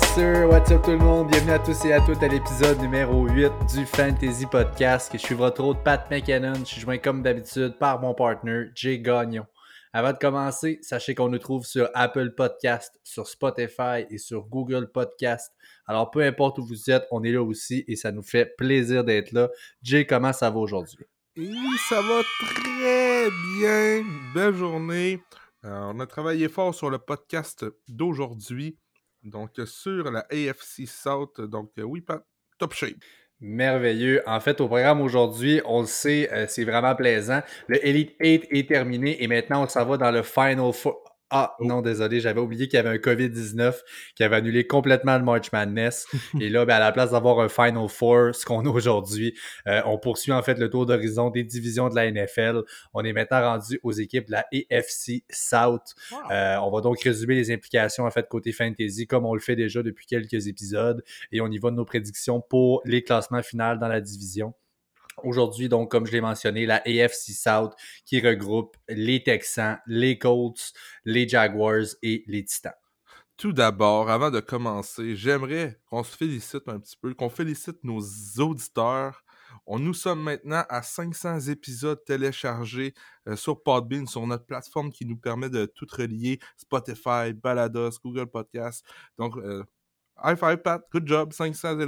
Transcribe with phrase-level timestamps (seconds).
[0.00, 1.28] what's up tout le monde?
[1.28, 5.10] Bienvenue à tous et à toutes à l'épisode numéro 8 du Fantasy Podcast.
[5.12, 6.54] Je suis votre hôte Pat McKinnon.
[6.60, 9.46] Je suis joint comme d'habitude par mon partner Jay Gagnon.
[9.92, 14.90] Avant de commencer, sachez qu'on nous trouve sur Apple Podcast, sur Spotify et sur Google
[14.92, 15.52] Podcast.
[15.86, 19.04] Alors peu importe où vous êtes, on est là aussi et ça nous fait plaisir
[19.04, 19.48] d'être là.
[19.82, 21.06] Jay, comment ça va aujourd'hui?
[21.36, 21.56] Oui,
[21.88, 24.04] ça va très bien.
[24.34, 25.22] Belle journée.
[25.64, 28.78] Euh, on a travaillé fort sur le podcast d'aujourd'hui.
[29.22, 31.40] Donc, sur la AFC South.
[31.40, 32.22] Donc, euh, oui, pas
[32.58, 32.96] top shape.
[33.40, 34.22] Merveilleux.
[34.26, 37.40] En fait, au programme aujourd'hui, on le sait, euh, c'est vraiment plaisant.
[37.68, 41.09] Le Elite 8 est terminé et maintenant on s'en va dans le Final Four.
[41.32, 41.64] Ah oh.
[41.64, 43.74] non, désolé, j'avais oublié qu'il y avait un COVID-19
[44.16, 46.06] qui avait annulé complètement le March Madness.
[46.40, 49.34] Et là, ben, à la place d'avoir un Final Four, ce qu'on a aujourd'hui,
[49.68, 52.62] euh, on poursuit en fait le tour d'horizon des divisions de la NFL.
[52.94, 55.94] On est maintenant rendu aux équipes de la AFC South.
[56.32, 59.56] Euh, on va donc résumer les implications en fait côté fantasy comme on le fait
[59.56, 61.04] déjà depuis quelques épisodes.
[61.30, 64.54] Et on y va de nos prédictions pour les classements finaux dans la division.
[65.24, 67.72] Aujourd'hui, donc, comme je l'ai mentionné, la AFC South
[68.04, 70.72] qui regroupe les Texans, les Colts,
[71.04, 72.74] les Jaguars et les Titans.
[73.40, 78.00] Tout d'abord, avant de commencer, j'aimerais qu'on se félicite un petit peu, qu'on félicite nos
[78.38, 79.24] auditeurs.
[79.66, 82.92] On, nous sommes maintenant à 500 épisodes téléchargés
[83.26, 88.26] euh, sur Podbean, sur notre plateforme qui nous permet de tout relier Spotify, Balados, Google
[88.26, 88.84] Podcasts.
[89.16, 89.64] Donc, euh,
[90.22, 91.32] high five, Pat, good job.
[91.32, 91.78] 500,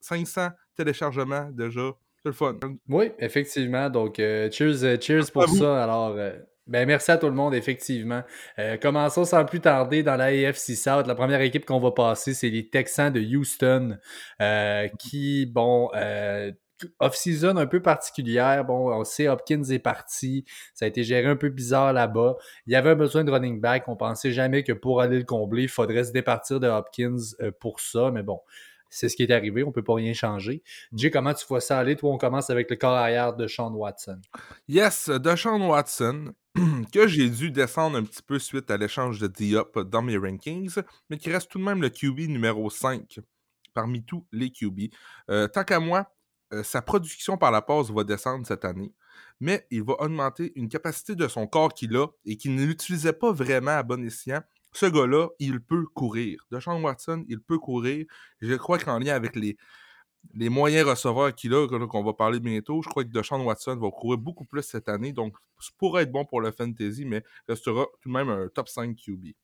[0.00, 1.92] 500 euh, téléchargements déjà
[2.24, 2.58] c'est le fun.
[2.88, 3.90] Oui, effectivement.
[3.90, 5.84] Donc, euh, cheers, euh, cheers pour ça.
[5.84, 6.32] Alors, euh,
[6.66, 8.22] ben, merci à tout le monde, effectivement.
[8.80, 11.06] commençons sans plus tarder dans la AFC South.
[11.06, 13.98] La première équipe qu'on va passer, c'est les Texans de Houston,
[14.98, 15.90] qui, bon,
[17.00, 18.64] off-season un peu particulière.
[18.64, 20.46] Bon, on sait, Hopkins est parti.
[20.72, 22.36] Ça a été géré un peu bizarre là-bas.
[22.66, 23.84] Il y avait un besoin de running back.
[23.88, 27.18] On pensait jamais que pour aller le combler, il faudrait se départir de Hopkins
[27.60, 28.10] pour ça.
[28.10, 28.40] Mais bon,
[28.94, 30.62] c'est ce qui est arrivé, on ne peut pas rien changer.
[30.92, 31.96] Jay, comment tu vois ça aller?
[31.96, 34.20] Toi, on commence avec le corps arrière de Sean Watson.
[34.68, 36.32] Yes, de Sean Watson,
[36.92, 40.80] que j'ai dû descendre un petit peu suite à l'échange de Diop dans mes rankings,
[41.10, 43.18] mais qui reste tout de même le QB numéro 5
[43.74, 44.92] parmi tous les QB.
[45.30, 46.14] Euh, tant qu'à moi,
[46.52, 48.94] euh, sa production par la passe va descendre cette année,
[49.40, 53.32] mais il va augmenter une capacité de son corps qu'il a et qu'il n'utilisait pas
[53.32, 54.42] vraiment à bon escient
[54.74, 56.44] ce gars-là, il peut courir.
[56.50, 58.06] Deshaun Watson, il peut courir.
[58.40, 59.56] Je crois qu'en lien avec les,
[60.48, 64.18] moyens receveurs qu'il a, qu'on va parler bientôt, je crois que Deshaun Watson va courir
[64.18, 65.12] beaucoup plus cette année.
[65.12, 68.68] Donc, ça pourrait être bon pour le fantasy, mais restera tout de même un top
[68.68, 69.34] 5 QB.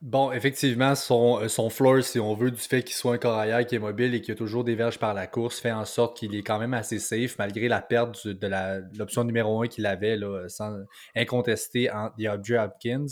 [0.00, 3.44] Bon, effectivement, son, euh, son floor, si on veut, du fait qu'il soit un corps
[3.66, 6.16] qui est mobile et qui a toujours des verges par la course, fait en sorte
[6.16, 10.16] qu'il est quand même assez safe, malgré la perte de l'option numéro 1 qu'il avait,
[10.16, 10.76] là, sans
[11.16, 13.06] incontester en DeAndre Hopkins.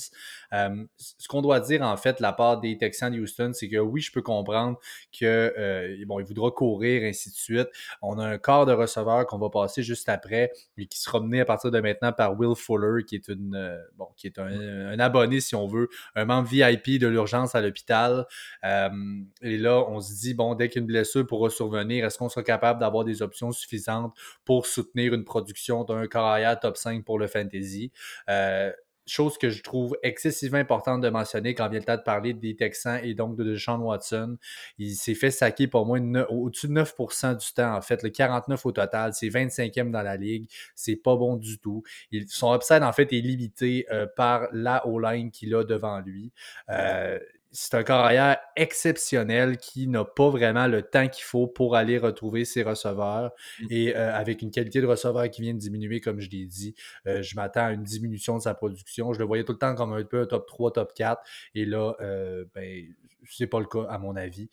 [0.52, 3.78] Euh, ce qu'on doit dire, en fait, la part des Texans de Houston, c'est que
[3.78, 4.78] oui, je peux comprendre
[5.18, 7.68] que euh, bon, voudra courir, ainsi de suite.
[8.00, 11.40] On a un corps de receveur qu'on va passer juste après, et qui sera mené
[11.40, 14.98] à partir de maintenant par Will Fuller, qui est une bon, qui est un, un
[15.00, 18.26] abonné, si on veut, un membre VIP de l'urgence à l'hôpital.
[18.62, 22.80] Et là, on se dit, bon, dès qu'une blessure pourra survenir, est-ce qu'on sera capable
[22.80, 24.14] d'avoir des options suffisantes
[24.44, 27.92] pour soutenir une production d'un carrière top 5 pour le fantasy?
[28.28, 28.72] Euh,
[29.06, 32.56] chose que je trouve excessivement importante de mentionner quand vient le temps de parler des
[32.56, 34.36] Texans et donc de Sean Watson.
[34.78, 38.66] Il s'est fait saquer pour moins au-dessus de 9% du temps, en fait, le 49
[38.66, 39.12] au total.
[39.14, 40.48] C'est 25e dans la ligue.
[40.74, 41.82] C'est pas bon du tout.
[42.28, 46.32] son upside, en fait, est limité euh, par la O-line qu'il a devant lui.
[46.70, 47.18] Euh,
[47.56, 52.44] c'est un carrière exceptionnel qui n'a pas vraiment le temps qu'il faut pour aller retrouver
[52.44, 53.32] ses receveurs.
[53.62, 53.66] Mm.
[53.70, 56.74] Et euh, avec une qualité de receveur qui vient de diminuer, comme je l'ai dit,
[57.06, 59.14] euh, je m'attends à une diminution de sa production.
[59.14, 61.22] Je le voyais tout le temps comme un peu un top 3, top 4.
[61.54, 62.84] Et là, euh, ben,
[63.30, 64.50] c'est pas le cas, à mon avis,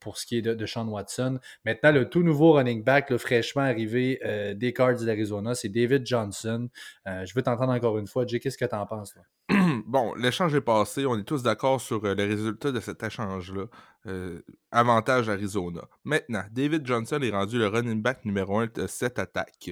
[0.00, 1.38] pour ce qui est de, Sean Watson.
[1.66, 4.18] Maintenant, le tout nouveau running back, le fraîchement arrivé
[4.56, 6.70] des Cards d'Arizona, c'est David Johnson.
[7.04, 8.26] je veux t'entendre encore une fois.
[8.26, 9.14] Jay, qu'est-ce que tu en penses?
[9.86, 11.04] bon, l'échange est passé.
[11.06, 13.66] On est tous d'accord sur euh, les résultats de cet échange-là.
[14.06, 15.82] Euh, avantage Arizona.
[16.04, 19.70] Maintenant, David Johnson est rendu le running back numéro 1 de cette attaque.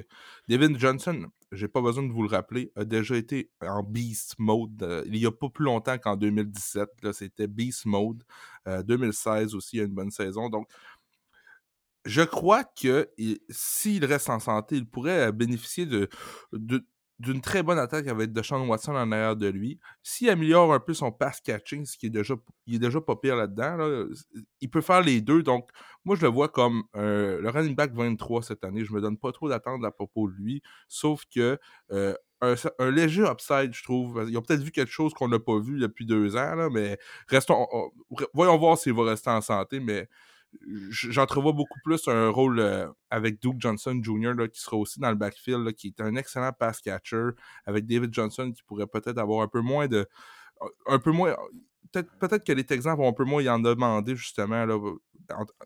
[0.48, 4.82] David Johnson, j'ai pas besoin de vous le rappeler, a déjà été en beast mode
[4.82, 6.88] euh, il y a pas plus longtemps qu'en 2017.
[7.12, 8.22] C'était beast mode.
[8.66, 10.48] 2016 aussi, il y a une bonne saison.
[10.48, 10.69] Donc,
[12.04, 13.10] je crois que
[13.48, 16.08] s'il reste en santé, il pourrait bénéficier de
[17.20, 19.78] d'une très bonne attaque avec Deshaun Watson en arrière de lui.
[20.02, 22.34] S'il améliore un peu son pass catching, ce qui est déjà,
[22.67, 24.06] il est déjà pas pire là-dedans,
[24.62, 25.43] il peut faire les deux.
[25.43, 25.69] Donc,
[26.06, 28.87] moi, je le vois comme le running back 23 cette année.
[28.87, 31.58] Je me donne pas trop d'attente à propos de lui, sauf que
[31.93, 34.25] euh, un, léger upside, je trouve.
[34.26, 36.99] Ils ont peut-être vu quelque chose qu'on n'a pas vu depuis deux ans, là, mais
[37.28, 37.66] restons,
[38.32, 40.08] voyons voir s'il va rester en santé, mais
[40.91, 44.35] j'entrevois beaucoup plus un rôle euh, avec Duke Johnson Jr.
[44.52, 47.31] Qui sera aussi dans le backfield, qui est un excellent pass catcher,
[47.67, 50.06] avec David Johnson qui pourrait peut-être avoir un peu moins de.
[50.87, 51.37] Un peu moins.
[51.92, 54.78] Peut-être peut que les Texans vont un peu moins y en demander, justement, là,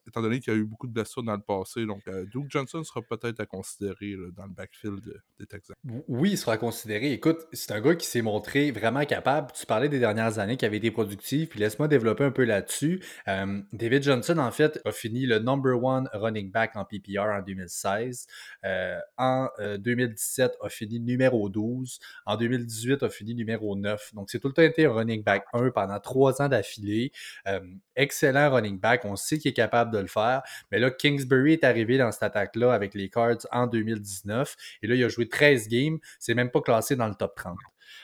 [0.07, 1.87] étant donné qu'il y a eu beaucoup de blessures dans le passé.
[1.87, 5.01] Donc, euh, Duke Johnson sera peut-être à considérer dans le backfield
[5.39, 5.77] des Texans.
[6.09, 7.13] Oui, il sera considéré.
[7.13, 9.53] Écoute, c'est un gars qui s'est montré vraiment capable.
[9.53, 13.03] Tu parlais des dernières années qui avait été productif, puis laisse-moi développer un peu là-dessus.
[13.29, 17.43] Euh, David Johnson, en fait, a fini le number one running back en PPR en
[17.43, 18.27] 2016.
[18.65, 21.99] Euh, en 2017, a fini numéro 12.
[22.27, 24.15] En 2018, a fini numéro 9.
[24.15, 27.13] Donc, c'est tout le temps été un running back 1 pendant trois ans d'affilée.
[27.97, 29.05] excellent running back.
[29.05, 30.43] On sait qu'il est capable de le faire.
[30.71, 34.57] Mais là, Kingsbury est arrivé dans cette attaque-là avec les Cards en 2019.
[34.83, 35.99] Et là, il a joué 13 games.
[36.19, 37.59] C'est même pas classé dans le top 30.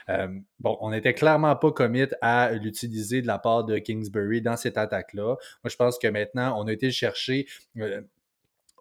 [0.09, 4.57] Euh, bon, on n'était clairement pas commit à l'utiliser de la part de Kingsbury dans
[4.57, 5.37] cette attaque-là.
[5.37, 7.47] Moi, je pense que maintenant, on a été chercher.
[7.79, 8.03] Euh,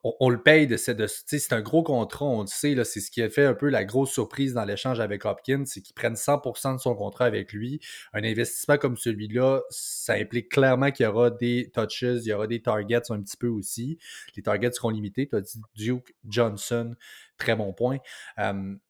[0.03, 3.21] on, le paye de, de c'est un gros contrat, on le sait, c'est ce qui
[3.21, 6.75] a fait un peu la grosse surprise dans l'échange avec Hopkins, c'est qu'ils prennent 100%
[6.75, 7.79] de son contrat avec lui.
[8.13, 12.47] Un investissement comme celui-là, ça implique clairement qu'il y aura des touches, il y aura
[12.47, 13.97] des targets un petit peu aussi.
[14.35, 15.27] Les targets seront limités.
[15.27, 16.95] Tu as dit Duke Johnson,
[17.39, 17.99] Très bon point.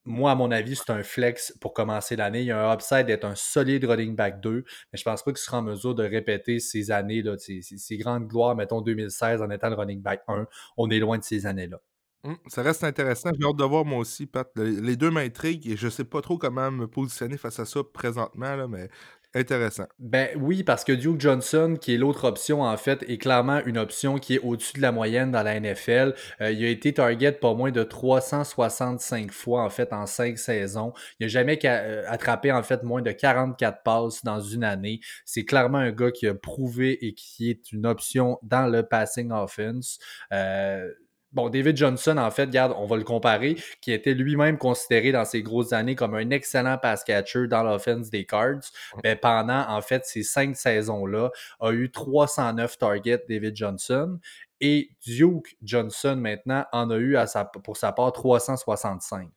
[0.06, 2.42] moi, à mon avis, c'est un flex pour commencer l'année.
[2.42, 5.31] Il y a un upside d'être un solide running back 2, mais je pense pas
[5.31, 9.51] qu'il sera en mesure de répéter ces années, là, ces, grandes gloires, mettons 2016 en
[9.51, 10.48] étant le running back 1.
[10.78, 11.80] On est loin de ces années-là.
[12.24, 13.30] Hum, ça reste intéressant.
[13.40, 14.50] J'ai hâte de voir moi aussi, Pat.
[14.57, 18.56] Les deux m'intriguent et je sais pas trop comment me positionner face à ça présentement,
[18.56, 18.90] là, mais
[19.36, 19.86] Intéressant.
[20.00, 23.78] Ben oui, parce que Duke Johnson, qui est l'autre option, en fait, est clairement une
[23.78, 26.16] option qui est au-dessus de la moyenne dans la NFL.
[26.42, 30.94] Euh, il a été target pas moins de 365 fois, en fait, en cinq saisons.
[31.20, 35.00] Il n'a jamais euh, attrapé, en fait, moins de 44 passes dans une année.
[35.26, 39.32] C'est clairement un gars qui a prouvé et qui est une option dans le passing
[39.32, 40.00] offense.
[40.34, 40.90] Euh,
[41.31, 45.26] Bon, David Johnson, en fait, regarde, on va le comparer, qui était lui-même considéré dans
[45.26, 48.72] ses grosses années comme un excellent pass catcher dans l'offense des Cards.
[49.04, 51.30] Mais pendant, en fait, ces cinq saisons-là,
[51.60, 54.18] a eu 309 targets David Johnson
[54.62, 59.30] et Duke Johnson, maintenant, en a eu à sa, pour sa part 365.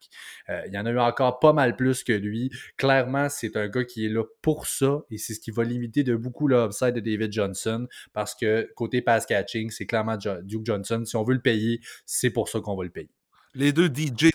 [0.49, 2.51] Euh, il y en a eu encore pas mal plus que lui.
[2.77, 6.03] Clairement, c'est un gars qui est là pour ça et c'est ce qui va limiter
[6.03, 11.03] de beaucoup l'upside de David Johnson parce que côté pass catching, c'est clairement Duke Johnson.
[11.05, 13.11] Si on veut le payer, c'est pour ça qu'on va le payer.
[13.55, 14.31] Les deux DJ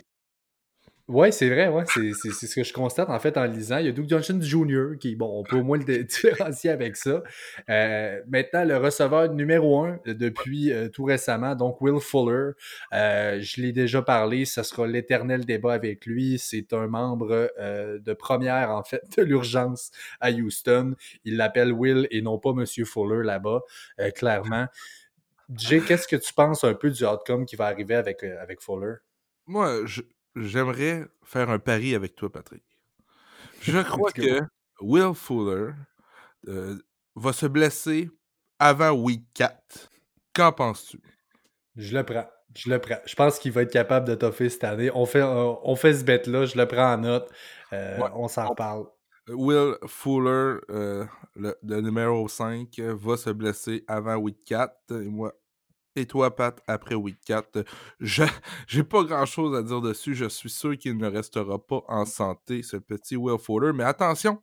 [1.10, 3.78] oui, c'est vrai, ouais, c'est ce que je constate en fait en lisant.
[3.78, 4.98] Il y a Doug Johnson Jr.
[5.00, 7.24] qui, bon, on peut au moins le différencier avec ça.
[7.70, 12.52] Euh, maintenant, le receveur numéro un depuis euh, tout récemment, donc Will Fuller.
[12.92, 16.40] Euh, je l'ai déjà parlé, ce sera l'éternel débat avec lui.
[16.40, 20.96] C'est un membre de première, en fait, de l'urgence à Houston.
[21.24, 23.62] Il l'appelle Will et non pas Monsieur Fuller là-bas,
[24.14, 24.68] clairement.
[25.56, 28.96] Jay, qu'est-ce que tu penses un peu du outcome qui va arriver avec, avec Fuller?
[29.46, 30.02] Moi, je,
[30.42, 32.64] j'aimerais faire un pari avec toi, Patrick.
[33.62, 34.42] Je crois que
[34.82, 35.72] Will Fuller
[36.48, 36.78] euh,
[37.16, 38.10] va se blesser
[38.60, 39.90] avant week 4.
[40.34, 41.00] Qu'en penses-tu?
[41.76, 42.28] Je le prends.
[42.56, 43.00] Je le prends.
[43.06, 44.90] Je pense qu'il va être capable de toffer cette année.
[44.94, 46.46] On fait, on fait ce bet-là.
[46.46, 47.30] Je le prends en note.
[47.74, 48.86] Euh, on s'en reparle.
[49.30, 54.74] Will Fuller, euh, le, numéro 5, va se blesser avant week 4.
[54.92, 55.34] Et moi,
[55.98, 57.64] et toi, Pat, après week 4,
[58.00, 58.24] je
[58.76, 60.14] n'ai pas grand-chose à dire dessus.
[60.14, 63.74] Je suis sûr qu'il ne restera pas en santé, ce petit Will Fuller.
[63.74, 64.42] Mais attention,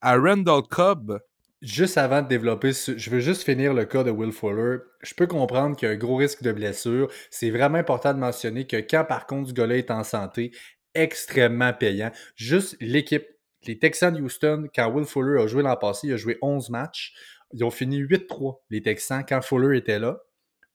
[0.00, 1.18] à Randall Cobb.
[1.60, 4.78] Juste avant de développer, je veux juste finir le cas de Will Fuller.
[5.02, 7.08] Je peux comprendre qu'il y a un gros risque de blessure.
[7.30, 10.50] C'est vraiment important de mentionner que quand par contre ce gars-là est en santé,
[10.94, 12.10] extrêmement payant.
[12.34, 13.24] Juste l'équipe,
[13.64, 16.68] les Texans de Houston, quand Will Fuller a joué l'an passé, il a joué 11
[16.70, 17.14] matchs.
[17.52, 20.18] Ils ont fini 8-3, les Texans, quand Fuller était là.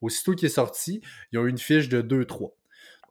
[0.01, 1.01] Aussitôt qu'il est sorti,
[1.31, 2.51] ils ont eu une fiche de 2-3.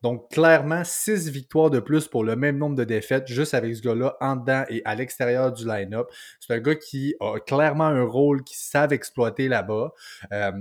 [0.02, 3.82] Donc, clairement, 6 victoires de plus pour le même nombre de défaites, juste avec ce
[3.82, 6.08] gars-là en dedans et à l'extérieur du line-up.
[6.38, 9.92] C'est un gars qui a clairement un rôle qui savent exploiter là-bas.
[10.32, 10.52] Euh,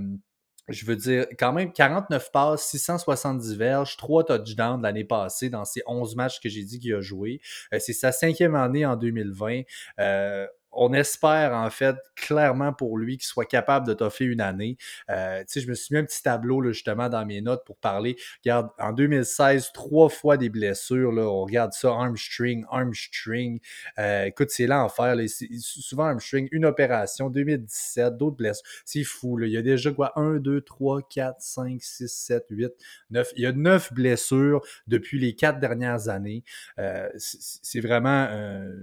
[0.68, 5.82] je veux dire, quand même, 49 passes, 670 verges, 3 touchdowns l'année passée dans ces
[5.86, 7.40] 11 matchs que j'ai dit qu'il a joué.
[7.72, 9.62] Euh, c'est sa cinquième année en 2020.
[10.00, 14.76] Euh, on espère en fait clairement pour lui qu'il soit capable de toffer une année.
[15.10, 18.16] Euh, je me suis mis un petit tableau là, justement dans mes notes pour parler.
[18.44, 21.12] Regarde, en 2016, trois fois des blessures.
[21.12, 23.60] Là, on regarde ça, armstring, armstring.
[23.98, 25.16] Euh, écoute, c'est l'enfer.
[25.58, 28.66] Souvent armstring, une opération, 2017, d'autres blessures.
[28.84, 29.36] C'est fou.
[29.36, 29.46] Là.
[29.46, 30.12] Il y a déjà quoi?
[30.16, 32.72] 1, 2, 3, 4, 5, 6, 7, 8,
[33.10, 33.32] 9.
[33.36, 36.44] Il y a neuf blessures depuis les quatre dernières années.
[36.78, 38.28] Euh, c'est vraiment,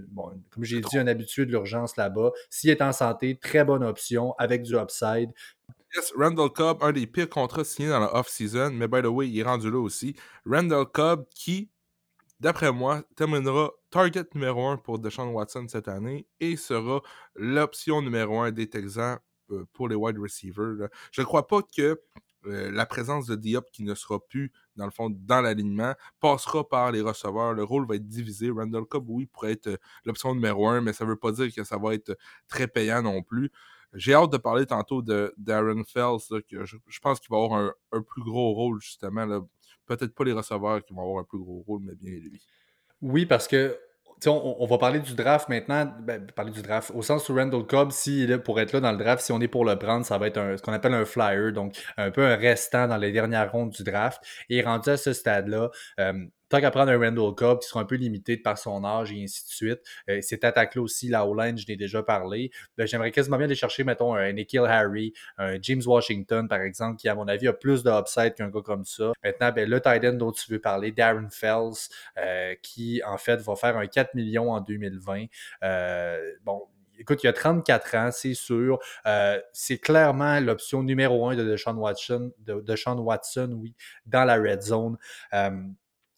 [0.08, 2.30] bon, comme j'ai dit, un habitué de l'urgence là-bas.
[2.50, 5.32] S'il est en santé, très bonne option avec du upside.
[5.94, 9.28] Yes, Randall Cobb, un des pires contrats signés dans la off-season, mais by the way,
[9.28, 10.16] il est rendu là aussi.
[10.44, 11.70] Randall Cobb qui,
[12.40, 17.00] d'après moi, terminera target numéro 1 pour Deshaun Watson cette année et sera
[17.36, 19.18] l'option numéro 1 des Texans
[19.52, 20.88] euh, pour les wide receivers.
[21.12, 22.00] Je ne crois pas que
[22.46, 26.68] euh, la présence de Diop qui ne sera plus, dans le fond, dans l'alignement, passera
[26.68, 27.52] par les receveurs.
[27.52, 28.50] Le rôle va être divisé.
[28.50, 31.52] Randall Cobb, oui, pourrait être euh, l'option numéro un, mais ça ne veut pas dire
[31.54, 32.16] que ça va être
[32.48, 33.50] très payant non plus.
[33.94, 38.02] J'ai hâte de parler tantôt de Darren Fells, que je, pense qu'il va avoir un,
[38.02, 39.46] plus gros rôle, justement.
[39.86, 42.44] Peut-être pas les receveurs qui vont avoir un plus gros rôle, mais bien lui.
[43.02, 43.78] Oui, parce que
[44.28, 45.92] on, va parler du draft maintenant.
[46.00, 46.92] Ben, parler du draft.
[46.94, 49.40] Au sens où Randall Cobb, s'il est pour être là dans le draft, si on
[49.40, 52.24] est pour le prendre, ça va être ce qu'on appelle un flyer, donc un peu
[52.24, 54.22] un restant dans les dernières rondes du draft.
[54.48, 56.12] Et rendu à ce stade-là, euh,
[56.48, 59.22] tant qu'à prendre un Randall Cobb qui sera un peu limité par son âge et
[59.22, 62.50] ainsi de suite, euh, cette attaque-là aussi, la O-line, je n'ai déjà parlé.
[62.76, 66.96] Ben, j'aimerais quasiment bien aller chercher, mettons, un Nikhil Harry, un James Washington, par exemple,
[66.98, 67.90] qui, à mon avis, a plus de
[68.30, 69.12] qu'un gars comme ça.
[69.22, 73.56] Maintenant, ben, le tight dont tu veux parler, Darren Fells, euh, qui, en fait, va
[73.56, 75.26] faire un 4 millions en 2020.
[75.62, 76.62] Euh, bon,
[76.98, 78.78] écoute, il a 34 ans, c'est sûr.
[79.52, 83.74] c'est clairement l'option numéro un de Deshaun Watson, de, de Watson, oui,
[84.06, 84.98] dans la red zone.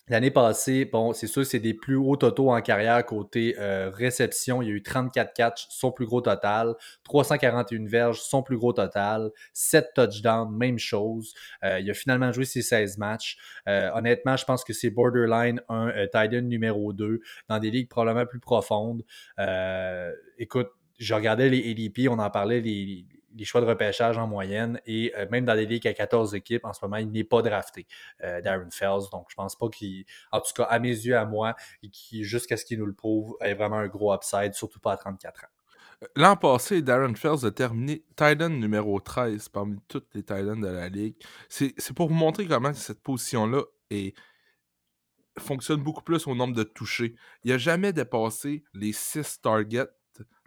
[0.09, 4.63] L'année passée, bon, c'est sûr, c'est des plus hauts totaux en carrière côté euh, réception.
[4.63, 6.77] Il y a eu 34 catchs, son plus gros total.
[7.03, 9.33] 341 verges, son plus gros total.
[9.53, 11.35] 7 touchdowns, même chose.
[11.65, 13.37] Euh, il a finalement joué ses 16 matchs.
[13.67, 17.89] Euh, honnêtement, je pense que c'est borderline un tight end numéro 2 dans des ligues
[17.89, 19.03] probablement plus profondes.
[20.39, 20.69] écoute,
[21.01, 23.05] je regardais les ADP, on en parlait, les,
[23.37, 26.65] les choix de repêchage en moyenne et euh, même dans des ligues à 14 équipes,
[26.65, 27.87] en ce moment, il n'est pas drafté,
[28.25, 29.09] euh, Darren Fells.
[29.13, 31.91] Donc, je pense pas qu'il, en tout cas, à mes yeux, à moi, et
[32.23, 35.45] jusqu'à ce qu'il nous le prouve, est vraiment un gros upside, surtout pas à 34
[35.45, 35.49] ans.
[36.03, 40.69] Euh, l'an passé, Darren Fells a terminé Titan numéro 13 parmi toutes les Titans de
[40.69, 41.17] la ligue.
[41.49, 43.63] C'est, pour vous montrer comment cette position-là
[45.39, 47.15] fonctionne beaucoup plus au nombre de touchés.
[47.45, 49.87] Il n'a jamais dépassé les 6 targets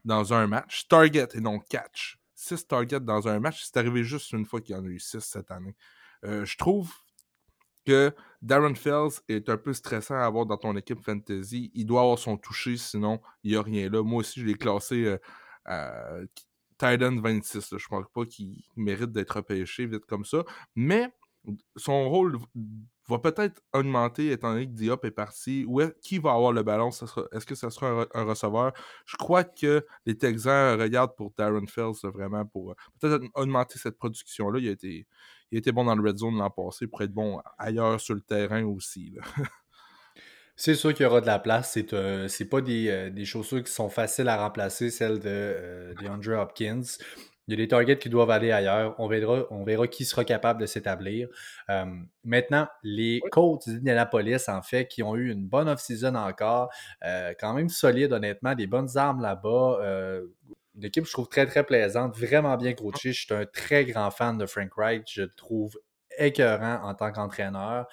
[0.06, 0.88] dans un match.
[0.88, 2.19] Target et non catch.
[2.40, 3.64] 6 targets dans un match.
[3.66, 5.76] C'est arrivé juste une fois qu'il y en a eu 6 cette année.
[6.24, 6.90] Euh, je trouve
[7.86, 11.70] que Darren Fells est un peu stressant à avoir dans ton équipe fantasy.
[11.74, 14.02] Il doit avoir son toucher, sinon il n'y a rien là.
[14.04, 15.18] Moi aussi, je l'ai classé euh,
[15.66, 16.20] à
[16.78, 17.72] Titan 26.
[17.72, 20.46] Je ne pense pas qu'il mérite d'être repêché vite comme ça.
[20.76, 21.12] Mais
[21.76, 22.38] son rôle
[23.10, 25.66] va peut-être augmenter étant donné que Diop est parti.
[25.68, 26.90] Ou qui va avoir le ballon?
[26.90, 28.74] Est-ce que ce sera un, receveur?
[29.06, 33.98] Je crois que les Texans regardent pour Darren Fells vraiment pour euh, peut-être augmenter cette
[33.98, 34.60] production-là.
[34.60, 38.16] Il, a été, bon dans le red zone l'an passé pour être bon ailleurs sur
[38.16, 39.16] le terrain aussi.
[40.56, 41.72] C'est sûr qu'il y aura de la place.
[41.72, 46.08] C'est euh, pas des, euh, des, chaussures qui sont faciles à remplacer, celles de, de
[46.10, 46.84] Andrew Hopkins.
[47.50, 48.94] Il y a des targets qui doivent aller ailleurs.
[49.00, 51.30] On verra, on verra qui sera capable de s'établir.
[51.72, 51.86] Euh,
[52.24, 56.70] maintenant, les Colts d'Indianapolis, en fait, qui ont eu une bonne off-season encore,
[57.04, 59.80] euh, quand même solide, honnêtement, des bonnes armes là-bas.
[59.82, 60.28] Euh,
[60.76, 63.14] une équipe, je trouve, très, très plaisante, vraiment bien coachée.
[63.14, 65.04] Je suis un très grand fan de Frank Wright.
[65.10, 65.76] Je le trouve
[66.20, 67.88] écœurant en tant qu'entraîneur.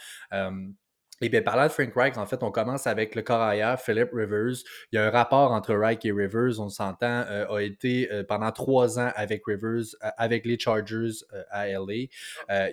[1.22, 4.56] Et bien, parlant de Frank Reich, en fait, on commence avec le corps Philip Rivers.
[4.92, 8.22] Il y a un rapport entre Reich et Rivers, on s'entend, euh, a été euh,
[8.22, 12.08] pendant trois ans avec Rivers, euh, avec les Chargers à LA.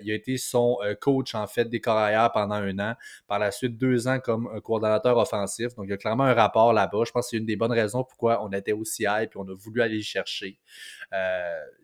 [0.02, 2.94] il a été son coach, en fait, des corps pendant un an.
[3.26, 5.74] Par la suite, deux ans comme coordonnateur offensif.
[5.76, 7.04] Donc, il y a clairement un rapport là-bas.
[7.06, 9.48] Je pense que c'est une des bonnes raisons pourquoi on était aussi high et on
[9.48, 10.58] a voulu aller le chercher.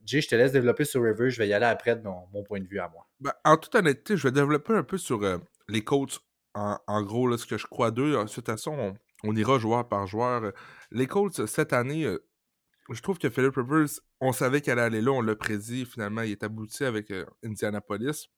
[0.05, 1.31] Jay, je te laisse développer sur Rivers.
[1.31, 3.07] Je vais y aller après de mon, point de vue à moi.
[3.19, 5.21] Ben, en toute honnêteté, je vais développer un peu sur
[5.69, 6.21] les coachs
[6.55, 8.17] en, gros, là, ce que je crois d'eux.
[8.17, 10.53] Ensuite, à ça, on, on, ira joueur par joueur.
[10.91, 12.25] Les Colts, cette année, euh,
[12.91, 15.85] je trouve que Philip Rivers, on savait qu'elle allait là, on l'a prédit.
[15.87, 18.29] Finalement, il est abouti avec euh, Indianapolis.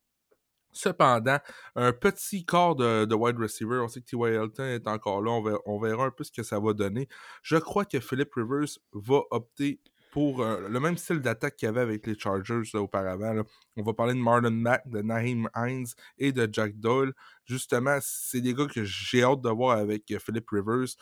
[0.75, 1.39] Cependant,
[1.77, 4.35] un petit corps de, wide receiver, on sait que T.Y.
[4.35, 7.09] Elton est encore là, on verra, on verra, un peu ce que ça va donner.
[7.43, 9.81] Je crois que Philip Rivers va opter
[10.13, 13.43] pour euh, le même style d'attaque qu'il y avait avec les Chargers auparavant.
[13.77, 15.87] On va parler de Marlon Mack, de Naheem Hines
[16.19, 17.15] et de Jack Doyle.
[17.47, 20.95] Justement, c'est des gars que j'ai hâte de voir avec euh, Philip Rivers.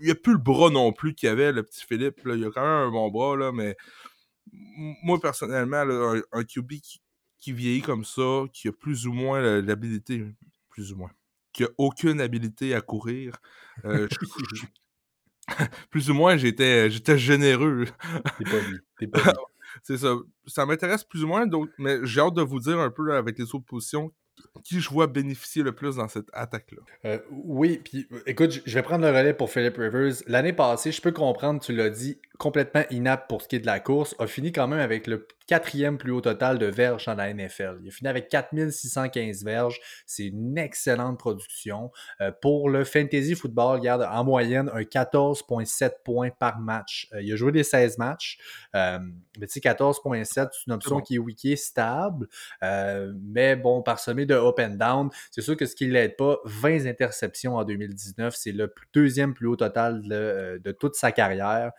[0.00, 2.20] il a plus le bras non plus qu'il avait, le petit Philippe.
[2.24, 3.76] Il a quand même un bon bras, là, mais
[4.52, 5.84] moi, personnellement,
[6.32, 6.74] un, QB
[7.38, 10.24] qui, vieillit comme ça, qui a plus ou moins l'habilité,
[10.70, 11.10] plus ou moins,
[11.52, 13.36] qui a aucune habilité à courir,
[13.84, 14.06] euh,
[15.90, 17.86] plus ou moins, j'étais, j'étais généreux.
[18.38, 18.56] T'es pas
[18.98, 19.32] T'es pas
[19.82, 20.14] C'est ça.
[20.46, 23.38] Ça m'intéresse plus ou moins, donc, mais j'ai hâte de vous dire un peu avec
[23.38, 24.12] les autres positions
[24.64, 26.82] qui je vois bénéficier le plus dans cette attaque-là.
[27.04, 30.14] Euh, oui, puis écoute, je vais prendre le relais pour Philip Rivers.
[30.26, 33.66] L'année passée, je peux comprendre, tu l'as dit, complètement inapte pour ce qui est de
[33.66, 37.14] la course, a fini quand même avec le quatrième plus haut total de verges dans
[37.14, 37.78] la NFL.
[37.82, 39.80] Il a fini avec 4615 verges.
[40.06, 41.90] C'est une excellente production.
[42.20, 47.08] Euh, pour le fantasy football, regarde, en moyenne, un 14,7 points par match.
[47.14, 48.38] Euh, il a joué des 16 matchs.
[48.76, 48.98] Euh,
[49.40, 52.28] mais tu sais, 14,7, c'est une option qui est wiki stable.
[52.60, 55.08] mais bon, parsemé de up and down.
[55.30, 58.34] C'est sûr que ce qui ne l'aide pas, 20 interceptions en 2019.
[58.36, 61.72] C'est le deuxième plus haut total de, de toute sa carrière.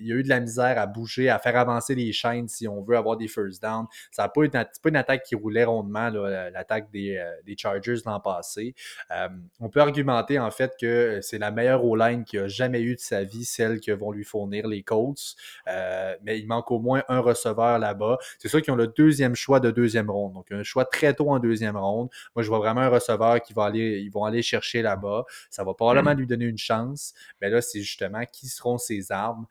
[0.00, 2.82] Il a eu de la misère à bouger, à faire avancer les chaînes si on
[2.82, 3.86] veut avoir des first down.
[4.10, 8.20] Ça n'a pas, pas une attaque qui roulait rondement, l'attaque des, euh, des, Chargers l'an
[8.20, 8.74] passé.
[9.10, 9.28] Euh,
[9.60, 13.00] on peut argumenter en fait que c'est la meilleure O-line qu'il a jamais eu de
[13.00, 15.36] sa vie, celle que vont lui fournir les Colts.
[15.68, 18.18] Euh, mais il manque au moins un receveur là-bas.
[18.38, 20.34] C'est sûr qu'ils ont le deuxième choix de deuxième ronde.
[20.34, 22.08] Donc, un choix très tôt en deuxième ronde.
[22.34, 25.24] Moi, je vois vraiment un receveur qui va aller, ils vont aller chercher là-bas.
[25.50, 26.18] Ça va probablement mm.
[26.18, 27.14] lui donner une chance.
[27.40, 29.46] Mais là, c'est justement qui seront ses armes.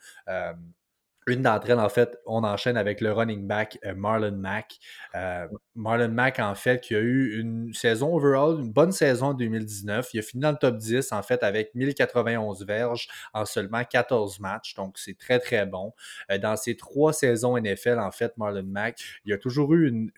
[1.29, 4.79] Une d'entre elles, en fait, on enchaîne avec le running back euh, Marlon Mack.
[5.15, 9.33] Euh, Marlon Mack, en fait, qui a eu une saison overall, une bonne saison en
[9.35, 10.09] 2019.
[10.13, 14.39] Il a fini dans le top 10, en fait, avec 1091 verges en seulement 14
[14.39, 14.73] matchs.
[14.73, 15.93] Donc, c'est très, très bon.
[16.31, 20.11] Euh, dans ses trois saisons NFL, en fait, Marlon Mack, il a toujours eu une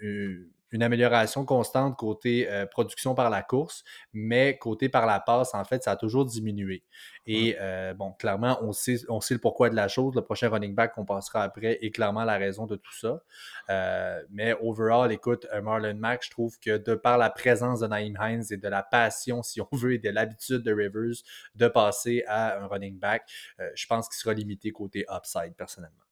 [0.80, 5.84] amélioration constante côté euh, production par la course, mais côté par la passe, en fait,
[5.84, 6.84] ça a toujours diminué.
[7.26, 10.16] Et euh, bon, clairement, on sait, on sait le pourquoi de la chose.
[10.16, 13.22] Le prochain running back qu'on passera après est clairement la raison de tout ça.
[13.70, 18.18] Euh, mais overall, écoute, Marlon Mack, je trouve que de par la présence de Naïm
[18.22, 21.22] Hines et de la passion, si on veut, et de l'habitude de Rivers
[21.56, 23.30] de passer à un running back,
[23.76, 26.04] je pense qu'il sera limité côté upside, personnellement.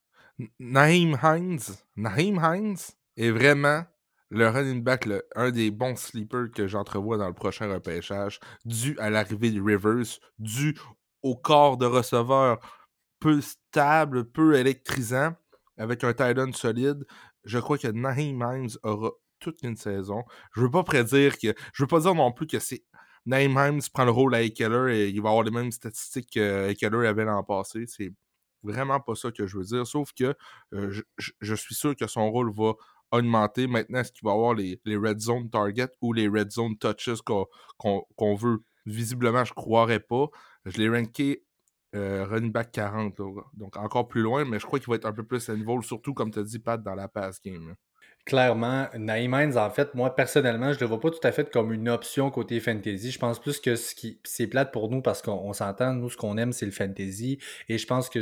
[0.60, 1.60] Naïm Hines,
[1.96, 2.78] Naïm Hines
[3.18, 3.84] est vraiment
[4.30, 9.10] le running back, un des bons sleepers que j'entrevois dans le prochain repêchage, dû à
[9.10, 10.78] l'arrivée de Rivers, dû
[11.24, 12.60] au corps de receveur
[13.20, 15.36] peu stable, peu électrisant,
[15.78, 17.06] avec un tight end solide.
[17.44, 20.24] Je crois que Naheem Himes aura toute une saison.
[20.56, 21.54] Je veux pas prédire que.
[21.74, 22.84] Je veux pas dire non plus que c'est.
[23.26, 27.08] Naheem Himes prend le rôle à Ekeler et il va avoir les mêmes statistiques qu'Ekeler
[27.08, 27.86] avait l'an passé.
[27.88, 28.14] C'est
[28.64, 29.88] vraiment pas ça que je veux dire.
[29.88, 30.36] Sauf que
[30.74, 32.74] euh, je, suis sûr que son rôle va
[33.12, 33.68] augmenter.
[33.68, 38.36] Maintenant, est-ce qu'il va avoir les, red zone target ou les red zone touches qu'on
[38.36, 38.64] veut?
[38.86, 40.28] Visiblement, je croirais pas.
[40.66, 41.44] Je l'ai ranké
[41.96, 43.16] euh, running back 40,
[43.54, 46.14] donc encore plus loin, mais je crois qu'il va être un peu plus niveau, surtout
[46.14, 47.76] comme tu as dit, Pat, dans la pass game.
[48.30, 51.90] Clairement, Naïm en fait, moi personnellement, je le vois pas tout à fait comme une
[51.90, 53.10] option côté fantasy.
[53.10, 56.16] Je pense plus que ce qui c'est plate pour nous parce qu'on s'entend, nous, ce
[56.16, 57.40] qu'on aime, c'est le fantasy.
[57.70, 58.20] Et je pense que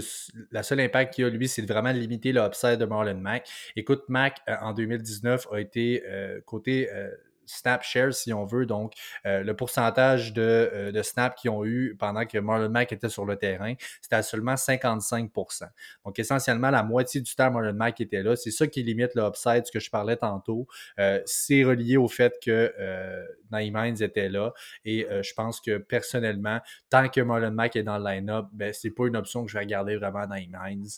[0.54, 3.50] la seule impact qu'il a, lui, c'est de vraiment limiter l'upside de Marlon Mack.
[3.76, 7.10] Écoute, Mack, euh, en 2019, a été euh, côté euh,
[7.48, 8.66] snap share, si on veut.
[8.66, 8.94] Donc,
[9.26, 13.10] euh, le pourcentage de, euh, de snaps qu'ils ont eu pendant que Marlon Mack était
[13.10, 15.70] sur le terrain, c'était à seulement 55%
[16.06, 18.36] Donc, essentiellement, la moitié du temps, Marlon Mack était là.
[18.36, 20.68] C'est ça qui limite le upside, ce que je parlais tantôt.
[21.00, 24.54] Euh, c'est relié au fait que euh, Naïm Hines était là.
[24.86, 28.92] Et je pense que personnellement, tant que Marlon Mack est dans le line-up, ben, c'est
[28.92, 30.90] pas une option que je vais regarder vraiment Naïm Hines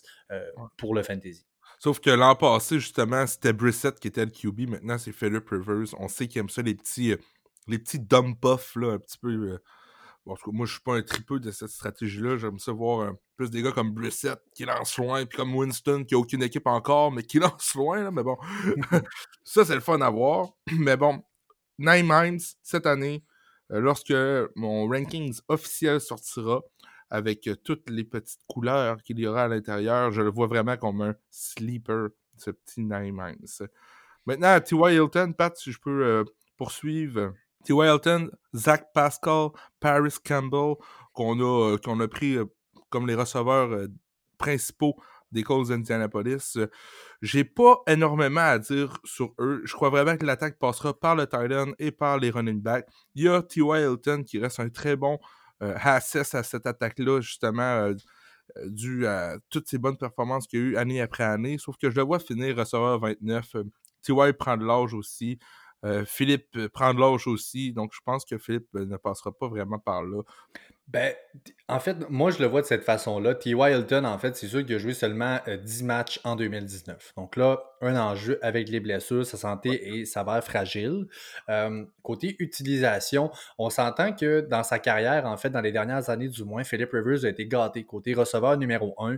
[0.76, 1.49] pour le fantasy.
[1.80, 4.68] Sauf que l'an passé, justement, c'était Brissett qui était le QB.
[4.68, 5.94] Maintenant, c'est Philip Rivers.
[5.98, 7.16] On sait qu'il aime ça, les petits, euh,
[7.68, 9.30] les petits dump buffs, là, un petit peu.
[9.30, 9.58] Euh,
[10.26, 12.36] bon, moi, je suis pas un tripeux de cette stratégie-là.
[12.36, 16.14] J'aime ça voir plus des gars comme Brissett qui lance loin, puis comme Winston qui
[16.14, 18.02] a aucune équipe encore, mais qui lance loin.
[18.02, 18.36] Là, mais bon,
[19.44, 20.50] ça, c'est le fun à voir.
[20.72, 21.24] Mais bon,
[21.78, 23.24] Nine Minds, cette année,
[23.72, 24.12] euh, lorsque
[24.54, 26.60] mon rankings officiel sortira,
[27.10, 30.12] avec euh, toutes les petites couleurs qu'il y aura à l'intérieur.
[30.12, 33.16] Je le vois vraiment comme un sleeper, ce petit Nine
[34.26, 34.94] Maintenant, T.Y.
[34.94, 36.24] Hilton, Pat, si je peux euh,
[36.56, 37.34] poursuivre.
[37.64, 37.94] T.Y.
[37.94, 39.48] Hilton, Zach Pascal,
[39.80, 40.76] Paris Campbell,
[41.12, 42.38] qu'on a, euh, a pris
[42.88, 43.88] comme les receveurs
[44.38, 44.96] principaux
[45.32, 46.58] des Colts d'Indianapolis.
[47.22, 49.62] J'ai pas énormément à dire sur eux.
[49.64, 52.88] Je crois vraiment que l'attaque passera par le tight et par les running backs.
[53.14, 53.82] Il y a T.Y.
[53.82, 55.18] Hilton qui reste un très bon
[55.62, 57.94] euh, à cette attaque-là, justement, euh,
[58.56, 61.58] euh, dû à toutes ces bonnes performances qu'il y a eu année après année.
[61.58, 63.56] Sauf que je le vois finir receveur 29.
[64.02, 64.32] T.Y.
[64.38, 65.38] prend de l'âge aussi.
[66.04, 70.02] Philippe prend de l'âge aussi, donc je pense que Philippe ne passera pas vraiment par
[70.02, 70.20] là.
[70.92, 71.14] Ben,
[71.68, 73.36] en fait, moi, je le vois de cette façon-là.
[73.36, 73.50] T.
[73.50, 77.12] Hilton, en fait, c'est sûr qu'il a joué seulement 10 matchs en 2019.
[77.16, 81.06] Donc là, un enjeu avec les blessures, sa santé est s'avère fragile.
[82.02, 86.42] côté utilisation, on s'entend que dans sa carrière, en fait, dans les dernières années du
[86.42, 87.84] moins, Philip Rivers a été gâté.
[87.84, 89.16] Côté receveur numéro 1,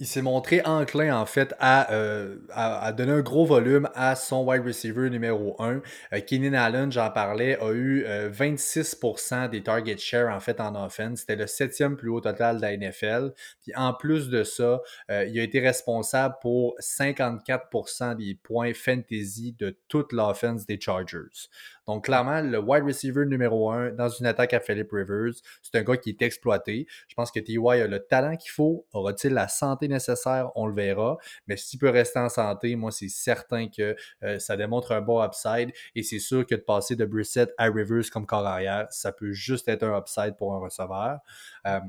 [0.00, 4.44] il s'est montré enclin, en fait, euh, à, à, donner un gros volume à son
[4.44, 5.82] wide receiver numéro 1.
[6.12, 10.76] Euh, Keenan Allen, j'en parlais, a eu 26% euh, des target share, en fait, en
[10.76, 11.20] offense.
[11.20, 13.32] C'était le septième plus haut total de la NFL.
[13.60, 19.76] Puis en plus de ça, il a été responsable pour 54% des points fantasy de
[19.88, 21.48] toute l'offense des Chargers.
[21.88, 25.82] Donc, clairement, le wide receiver numéro un dans une attaque à Philip Rivers, c'est un
[25.82, 26.86] gars qui est exploité.
[27.08, 27.80] Je pense que T.Y.
[27.80, 28.86] a le talent qu'il faut.
[28.92, 30.50] Aura-t-il la santé nécessaire?
[30.54, 31.16] On le verra.
[31.46, 35.24] Mais s'il peut rester en santé, moi, c'est certain que euh, ça démontre un bon
[35.24, 35.72] upside.
[35.94, 39.32] Et c'est sûr que de passer de Brissett à Rivers comme corps arrière, ça peut
[39.32, 41.20] juste être un upside pour un receveur.
[41.66, 41.80] Euh,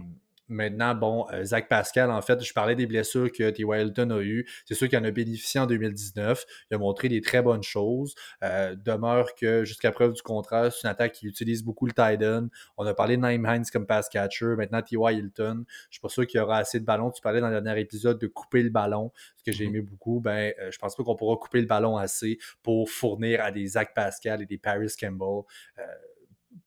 [0.49, 3.63] Maintenant, bon, euh, Zach Pascal, en fait, je parlais des blessures que T.
[3.63, 4.49] Hilton a eues.
[4.65, 6.43] C'est sûr qu'il en a bénéficié en 2019.
[6.69, 8.15] Il a montré des très bonnes choses.
[8.43, 12.21] Euh, demeure que, jusqu'à preuve du contraire, c'est une attaque qui utilise beaucoup le tight
[12.23, 12.47] end.
[12.77, 14.55] On a parlé de Naim Hines comme pass catcher.
[14.57, 14.95] Maintenant, T.
[14.95, 17.11] Hilton, je suis pas sûr qu'il y aura assez de ballons.
[17.11, 19.69] Tu parlais dans le dernier épisode de couper le ballon, ce que j'ai mm-hmm.
[19.69, 20.19] aimé beaucoup.
[20.19, 23.67] Ben, euh, je pense pas qu'on pourra couper le ballon assez pour fournir à des
[23.67, 25.43] Zach Pascal et des Paris Campbell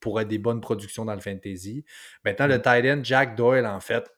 [0.01, 1.85] pour être des bonnes productions dans le fantasy.
[2.25, 4.11] Maintenant, le tight end Jack Doyle, en fait,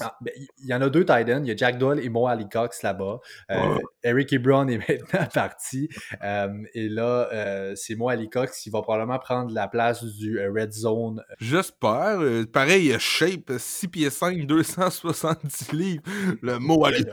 [0.00, 1.42] ah, ben, il y en a deux tight ends.
[1.42, 3.18] Il y a Jack Doyle et Mo Ali Cox là-bas.
[3.50, 5.88] Euh, Eric Ebron est maintenant parti.
[6.22, 10.38] Euh, et là, euh, c'est Mo Ali Cox qui va probablement prendre la place du
[10.48, 11.22] Red Zone.
[11.40, 12.20] J'espère.
[12.52, 16.02] pareil, Shape, 6 pieds 5, 270 livres.
[16.42, 17.04] Le Mo Ali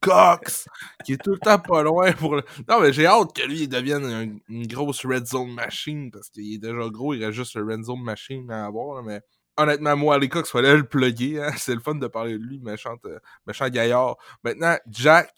[0.00, 0.68] Cox,
[1.04, 2.36] qui est tout le temps pas loin pour
[2.68, 6.58] Non, mais j'ai hâte que lui devienne une, grosse Red Zone machine parce qu'il est
[6.58, 7.14] déjà gros.
[7.14, 9.02] Il a juste le Red Zone machine à avoir.
[9.02, 9.20] Mais
[9.58, 11.42] honnêtement, moi, l'époque, il fallait le plugger.
[11.42, 11.50] Hein.
[11.56, 14.16] C'est le fun de parler de lui, méchant, euh, méchant gaillard.
[14.42, 15.32] Maintenant, Jack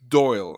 [0.00, 0.54] Doyle.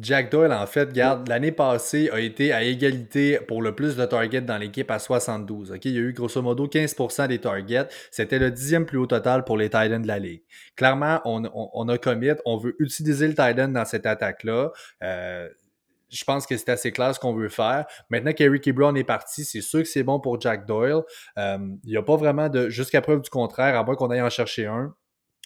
[0.00, 4.04] Jack Doyle, en fait, garde, l'année passée a été à égalité pour le plus de
[4.06, 5.74] targets dans l'équipe à 72.
[5.84, 7.88] Il y a eu grosso modo 15% des targets.
[8.10, 10.44] C'était le dixième plus haut total pour les Titans de la Ligue.
[10.76, 14.72] Clairement, on, a commit, on veut utiliser le Titan dans cette attaque-là.
[15.02, 15.48] Euh,
[16.12, 17.86] je pense que c'est assez clair ce qu'on veut faire.
[18.10, 21.02] Maintenant qu'Eric Brown est parti, c'est sûr que c'est bon pour Jack Doyle.
[21.38, 24.22] Euh, il n'y a pas vraiment de, jusqu'à preuve du contraire, à moins qu'on aille
[24.22, 24.94] en chercher un,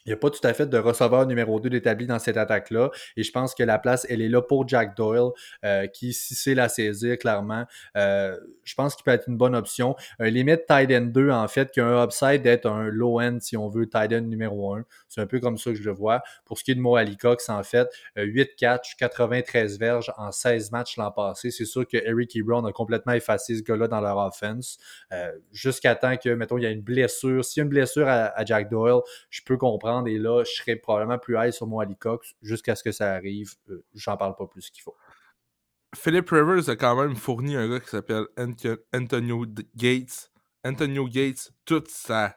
[0.07, 2.91] il n'y a pas tout à fait de receveur numéro 2 d'établi dans cette attaque-là.
[3.17, 5.31] Et je pense que la place, elle est là pour Jack Doyle,
[5.65, 7.65] euh, qui, si c'est la saisir, clairement,
[7.97, 9.97] euh, je pense qu'il peut être une bonne option.
[10.21, 13.39] Un limite tight end 2, en fait, qui a un upside d'être un low end,
[13.41, 14.85] si on veut, tight end numéro 1.
[15.09, 16.23] C'est un peu comme ça que je le vois.
[16.45, 20.71] Pour ce qui est de Mo Cox, en fait, 8 catch, 93 verges en 16
[20.71, 21.51] matchs l'an passé.
[21.51, 24.79] C'est sûr que Eric Ebron a complètement effacé ce gars-là dans leur offense.
[25.13, 27.45] Euh, jusqu'à temps que, mettons, il y a une blessure.
[27.45, 30.77] S'il y a une blessure à Jack Doyle, je peux comprendre et là, je serais
[30.77, 33.55] probablement plus high sur mon Cox jusqu'à ce que ça arrive.
[33.71, 34.97] Euh, j'en parle pas plus qu'il faut.
[35.95, 38.27] Philip Rivers a quand même fourni un gars qui s'appelle
[38.93, 40.31] Antonio Gates.
[40.65, 42.37] Antonio Gates, toute sa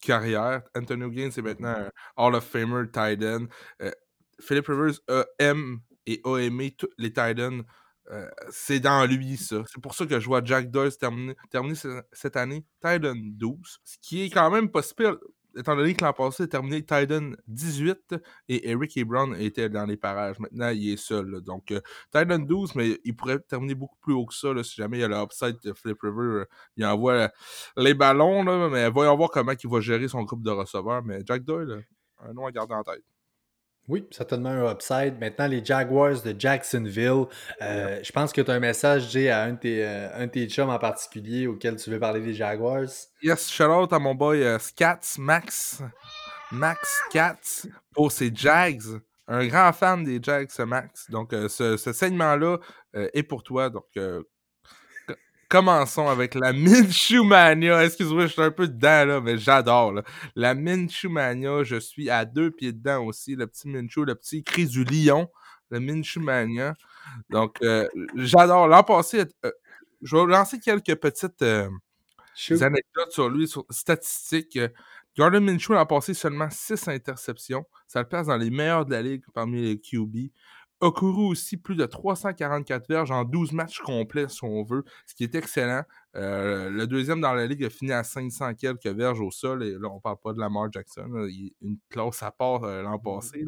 [0.00, 0.62] carrière.
[0.76, 3.46] Antonio Gates est maintenant un Hall of Famer tight end.
[3.82, 3.90] Euh,
[4.38, 5.00] Philip Rivers
[5.38, 7.38] aime et a aimé tous les tight
[8.10, 9.62] euh, c'est dans lui, ça.
[9.66, 11.34] C'est pour ça que je vois Jack Doyle terminer,
[12.12, 13.78] cette année Titan 12.
[13.84, 15.18] Ce qui est quand même possible
[15.56, 18.14] étant donné que l'an passé, a terminé Titan 18
[18.48, 20.38] et Eric et Brown était dans les parages.
[20.38, 21.40] Maintenant, il est seul.
[21.40, 21.80] Donc, euh,
[22.12, 25.04] Titan 12, mais il pourrait terminer beaucoup plus haut que ça si jamais il y
[25.04, 26.40] a l'upside de Flip River.
[26.40, 26.44] Euh,
[26.76, 27.30] il envoie
[27.76, 31.02] les ballons, là, mais voyons voir comment il va gérer son groupe de receveurs.
[31.04, 31.84] Mais Jack Doyle,
[32.20, 33.09] un nom à garder en tête.
[33.88, 35.18] Oui, certainement un upside.
[35.18, 37.26] Maintenant, les Jaguars de Jacksonville.
[37.60, 40.26] Euh, je pense que tu as un message, Jay, à un de, tes, euh, un
[40.26, 42.88] de tes chums en particulier auquel tu veux parler des Jaguars.
[43.22, 45.82] Yes, shout out à mon boy euh, Scats, Max.
[46.52, 48.82] Max Scats pour ses Jags.
[49.26, 51.10] Un grand fan des Jags, Max.
[51.10, 52.58] Donc, ce, ce segment-là
[52.94, 53.70] est pour toi.
[53.70, 53.86] Donc,
[55.50, 57.84] commençons avec la Minshew Mania.
[57.84, 60.00] Excuse-moi, je suis un peu dedans, là, mais j'adore.
[60.34, 63.34] La Minshew Mania, je suis à deux pieds dedans aussi.
[63.34, 65.28] Le petit Minshew, le petit cri du lion.
[65.70, 66.74] Le Minshew Mania.
[67.28, 68.68] Donc, euh, j'adore.
[68.68, 69.50] L'an passé, euh,
[70.00, 71.68] je vais lancer quelques petites euh,
[72.60, 74.58] anecdotes sur lui, sur statistiques.
[75.18, 77.66] Gordon Minshew a passé seulement 6 interceptions.
[77.88, 80.30] Ça le place dans les meilleurs de la ligue parmi les QB
[80.80, 85.14] a couru aussi plus de 344 verges en 12 matchs complets, si on veut, ce
[85.14, 85.82] qui est excellent.
[86.16, 89.72] Euh, le deuxième dans la ligue a fini à 500 quelques verges au sol, et
[89.72, 93.44] là, on parle pas de Lamar Jackson, il une classe à part euh, l'an passé.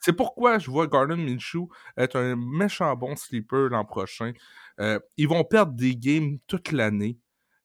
[0.00, 4.32] c'est pourquoi je vois Garden Minshew être un méchant bon sleeper l'an prochain.
[4.80, 7.18] Euh, ils vont perdre des games toute l'année,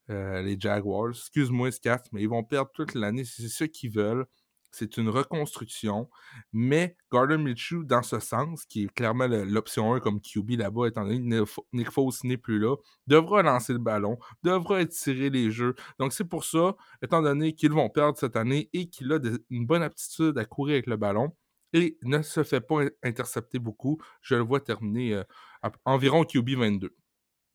[0.10, 1.12] les Jaguars.
[1.12, 3.24] Excuse-moi, Scat, mais ils vont perdre toute l'année.
[3.24, 4.26] C'est ce qu'ils veulent.
[4.72, 6.10] C'est une reconstruction.
[6.54, 11.06] Mais Gardner Minshew, dans ce sens, qui est clairement l'option 1 comme QB là-bas, étant
[11.06, 12.76] donné que Nick Foles n'est plus là,
[13.08, 15.76] devra lancer le ballon, devra étirer les jeux.
[16.00, 19.66] Donc c'est pour ça, étant donné qu'ils vont perdre cette année et qu'il a une
[19.66, 21.34] bonne aptitude à courir avec le ballon,
[21.74, 24.02] et ne se fait pas intercepter beaucoup.
[24.22, 25.24] Je le vois terminer euh,
[25.86, 26.94] environ QB 22.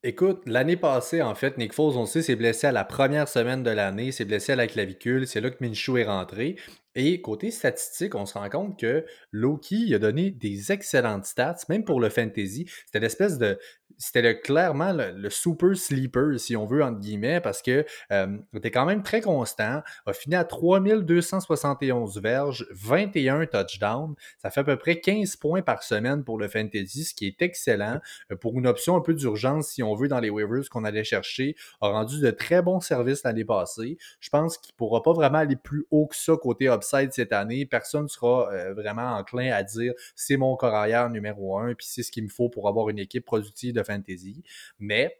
[0.02, 3.62] Écoute, l'année passée, en fait, Nick Foles, on sait, s'est blessé à la première semaine
[3.62, 6.56] de l'année, s'est blessé à la clavicule, c'est là que Minshew est rentré.
[6.98, 11.84] Et côté statistique, on se rend compte que Loki a donné des excellentes stats, même
[11.84, 12.66] pour le fantasy.
[12.86, 13.58] C'était l'espèce de.
[13.98, 18.84] C'était clairement le, super sleeper, si on veut, entre guillemets, parce que euh, était quand
[18.84, 19.82] même très constant.
[20.04, 24.14] A fini à 3271 verges, 21 touchdowns.
[24.38, 27.40] Ça fait à peu près 15 points par semaine pour le fantasy, ce qui est
[27.40, 28.00] excellent.
[28.32, 31.04] Euh, pour une option un peu d'urgence, si on veut, dans les waivers qu'on allait
[31.04, 33.96] chercher, a rendu de très bons services l'année passée.
[34.20, 36.68] Je pense qu'il ne pourra pas vraiment aller plus haut que ça côté
[37.12, 41.74] cette année, personne ne sera euh, vraiment enclin à dire c'est mon corps numéro un,
[41.74, 44.42] puis c'est ce qu'il me faut pour avoir une équipe productive de fantasy.
[44.78, 45.18] Mais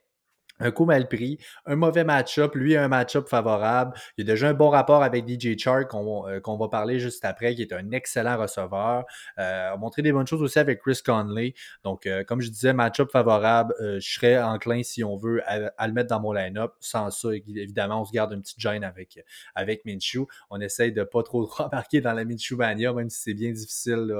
[0.59, 3.93] un coup mal pris, un mauvais match-up, lui un match-up favorable.
[4.17, 7.23] Il y a déjà un bon rapport avec DJ Chark euh, qu'on va parler juste
[7.25, 9.05] après, qui est un excellent receveur.
[9.39, 11.53] Euh, a montré des bonnes choses aussi avec Chris Conley.
[11.83, 15.93] Donc, euh, comme je disais, match-up favorable, je serais enclin, si on veut, à, le
[15.93, 16.73] mettre dans mon line-up.
[16.79, 19.19] Sans ça, évidemment, on se garde une petite gêne avec,
[19.55, 20.27] avec Minshew.
[20.49, 24.13] On essaye de pas trop remarquer dans la Minshew Mania, même si c'est bien difficile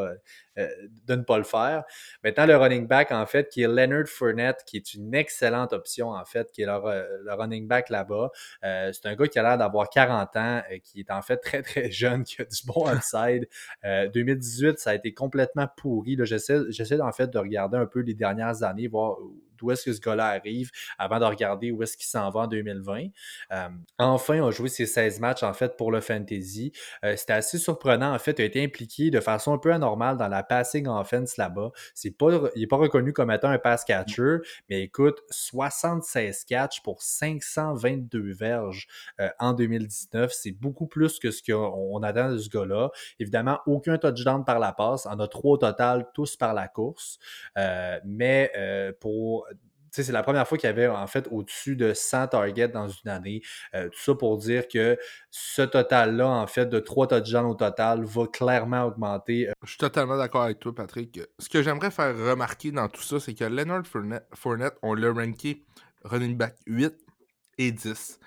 [0.57, 0.67] euh,
[1.05, 1.83] de ne pas le faire.
[2.23, 6.09] Maintenant, le running back, en fait, qui est Leonard Fournette, qui est une excellente option,
[6.09, 8.29] en fait, qui est le, running back là-bas.
[8.63, 11.37] Euh, c'est un gars qui a l'air d'avoir 40 ans, euh, qui est en fait
[11.37, 13.47] très, très jeune, qui a du bon upside.
[13.83, 16.17] 2018, ça a été complètement pourri.
[16.23, 19.17] J'essaie en fait de regarder un peu les dernières années, voir
[19.57, 22.47] d'où est-ce que ce gars-là arrive avant de regarder où est-ce qu'il s'en va en
[22.47, 23.07] 2020.
[23.51, 23.67] Euh,
[23.97, 26.71] enfin, on a joué ses 16 matchs en fait pour le fantasy.
[27.03, 28.39] Euh, c'était assez surprenant en fait.
[28.39, 31.71] Il a été impliqué de façon un peu anormale dans la passing offense là-bas.
[31.93, 34.37] C'est pas, il n'est pas reconnu comme étant un pass catcher,
[34.69, 38.87] mais écoute, 76 catchs pour 522 verges
[39.19, 40.31] euh, en 2019.
[40.33, 42.89] C'est beaucoup plus que ce qu'on attend de ce gars-là.
[43.19, 45.07] Évidemment, aucun touchdown par la passe.
[45.09, 47.19] On a trois au total, tous par la course.
[48.05, 48.51] mais
[48.99, 49.46] pour
[49.91, 53.09] c'est la première fois qu'il y avait en fait au-dessus de 100 targets dans une
[53.09, 53.41] année.
[53.73, 54.97] Euh, tout ça pour dire que
[55.31, 59.49] ce total-là, en fait, de 3 touchdowns au total, va clairement augmenter.
[59.49, 59.53] Euh.
[59.63, 61.19] Je suis totalement d'accord avec toi, Patrick.
[61.39, 63.83] Ce que j'aimerais faire remarquer dans tout ça, c'est que Leonard
[64.33, 65.63] Fournette, on l'a ranké
[66.03, 66.93] running back 8
[67.57, 68.19] et 10.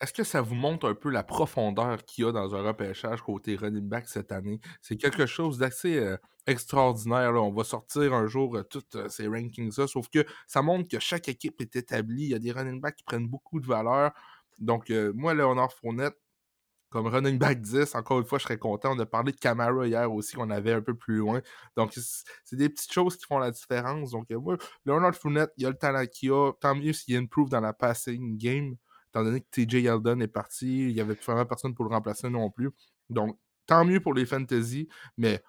[0.00, 3.20] Est-ce que ça vous montre un peu la profondeur qu'il y a dans un repêchage
[3.20, 4.60] côté running back cette année?
[4.80, 7.34] C'est quelque chose d'assez euh, extraordinaire.
[7.34, 11.00] On va sortir un jour euh, tous euh, ces rankings-là, sauf que ça montre que
[11.00, 12.24] chaque équipe est établie.
[12.24, 14.12] Il y a des running backs qui prennent beaucoup de valeur.
[14.60, 16.18] Donc, moi, Leonard Fournette,
[16.90, 18.92] comme running back 10, encore une fois, je serais content.
[18.96, 21.42] On a parlé de Camara hier aussi, qu'on avait un peu plus loin.
[21.76, 21.92] Donc,
[22.44, 24.12] c'est des petites choses qui font la différence.
[24.12, 26.52] Donc, moi, Leonard Fournette, il a le talent qu'il a.
[26.60, 28.76] Tant mieux s'il improve dans la passing game
[29.08, 32.28] étant donné que TJ Yeldon est parti, il n'y avait vraiment personne pour le remplacer
[32.28, 32.70] non plus.
[33.10, 35.42] Donc, tant mieux pour les fantasy, mais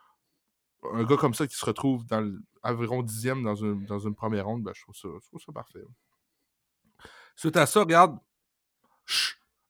[0.93, 4.45] un gars comme ça qui se retrouve dans environ dixième dans une, dans une première
[4.45, 5.83] ronde, ben, je, trouve ça, je, trouve ça, parfait.
[7.35, 8.17] Suite à ça, regarde,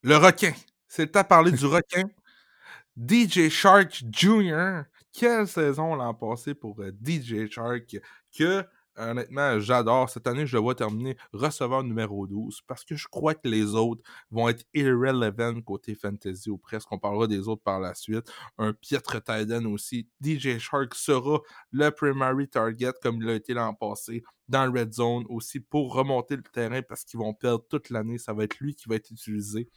[0.02, 0.54] le requin.
[0.88, 2.10] C'est le temps de parler du requin.
[2.98, 4.82] DJ Shark Jr.
[5.14, 7.98] Quelle saison l'an passé pour euh, DJ Shark
[8.38, 8.66] que
[9.00, 10.10] honnêtement, j'adore.
[10.10, 13.76] Cette année, je le vois terminer receveur numéro 12 parce que je crois que les
[13.76, 16.92] autres vont être irrelevant côté fantasy ou presque.
[16.92, 18.32] On parlera des autres par la suite.
[18.58, 20.08] Un piètre Titan aussi.
[20.22, 21.40] DJ Shark sera
[21.72, 25.94] le primary target comme il a été l'an passé dans le red zone aussi pour
[25.94, 28.18] remonter le terrain parce qu'ils vont perdre toute l'année.
[28.18, 29.70] Ça va être lui qui va être utilisé.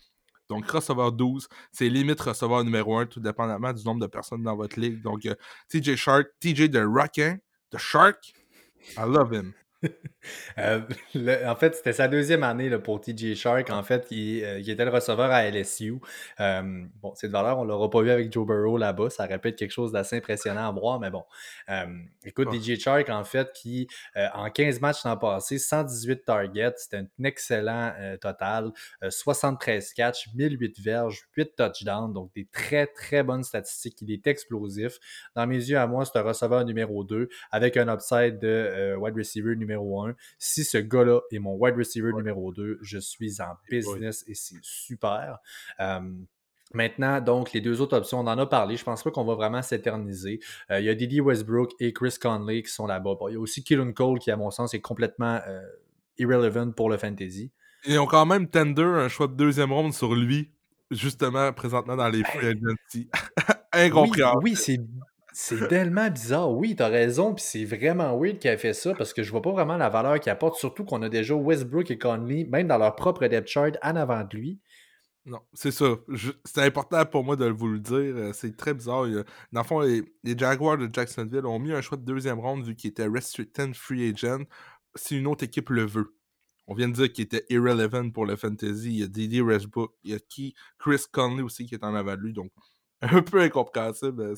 [0.48, 4.56] Donc, receveur 12, c'est limite receveur numéro 1, tout dépendamment du nombre de personnes dans
[4.56, 5.00] votre ligue.
[5.00, 5.34] Donc, euh,
[5.68, 7.38] TJ Shark, TJ de Rockin,
[7.70, 8.34] de Shark,
[8.96, 9.54] I love him.
[10.58, 10.80] Euh,
[11.46, 13.70] en fait, c'était sa deuxième année là, pour TJ Shark.
[13.70, 15.96] En fait, il, euh, était le receveur à LSU.
[16.38, 19.10] Euh, bon, cette valeur, on ne l'aura pas vu avec Joe Burrow là-bas.
[19.10, 21.24] Ça répète quelque chose d'assez impressionnant à voir, mais bon.
[22.24, 27.24] écoute, DJ Shark, en fait, qui en 15 matchs l'an passé, 118 targets, c'était un
[27.24, 28.70] excellent total.
[29.08, 32.12] 73 catchs, 1008 verges, 8 touchdowns.
[32.12, 34.00] Donc, des très, très bonnes statistiques.
[34.02, 34.98] Il est explosif.
[35.34, 39.16] Dans mes yeux, à moi, c'est un receveur numéro 2 avec un upside de wide
[39.16, 40.06] receiver numéro numéro
[40.38, 44.60] Si ce gars-là est mon wide receiver numéro 2, je suis en business et c'est
[44.62, 45.38] super.
[46.74, 48.76] Maintenant, donc, les deux autres options, on en a parlé.
[48.76, 50.40] Je pense pas qu'on va vraiment s'éterniser.
[50.70, 53.14] Euh, il y a Didi Westbrook et Chris Conley qui sont là-bas.
[53.28, 55.60] il y a aussi Kieran Cole qui, à mon sens, est complètement euh,
[56.18, 57.50] irrelevant pour le fantasy.
[57.86, 60.50] Ils ont quand même Tender un choix de deuxième ronde sur lui,
[60.90, 63.10] justement, présentement dans les free agency.
[63.72, 64.42] Incompréhensible.
[64.42, 64.78] Oui, c'est
[65.32, 66.52] c'est tellement bizarre.
[66.52, 69.42] Oui, t'as raison, puis c'est vraiment weird qu'il ait fait ça parce que je vois
[69.42, 72.78] pas vraiment la valeur qu'il apporte, surtout qu'on a déjà Westbrook et Conley, même dans
[72.78, 74.60] leur propre depth chart, en avant de lui.
[75.24, 75.96] Non, c'est ça.
[76.44, 77.96] C'est important pour moi de vous le dire.
[77.96, 79.06] Euh, c'est très bizarre.
[79.52, 80.04] Dans le fond, les,
[80.36, 84.10] Jaguars de Jacksonville ont mis un choix de deuxième ronde vu qu'il était restricted free
[84.10, 84.44] agent
[84.96, 86.16] si une autre équipe le veut.
[86.66, 88.88] On vient de dire qu'il était irrelevant pour le fantasy.
[88.90, 90.54] Il y a Didi Westbrook, il y a qui?
[90.78, 92.32] Chris Conley aussi qui est en avant de lui.
[92.32, 92.50] Donc,
[93.02, 94.34] un peu incompréhensible.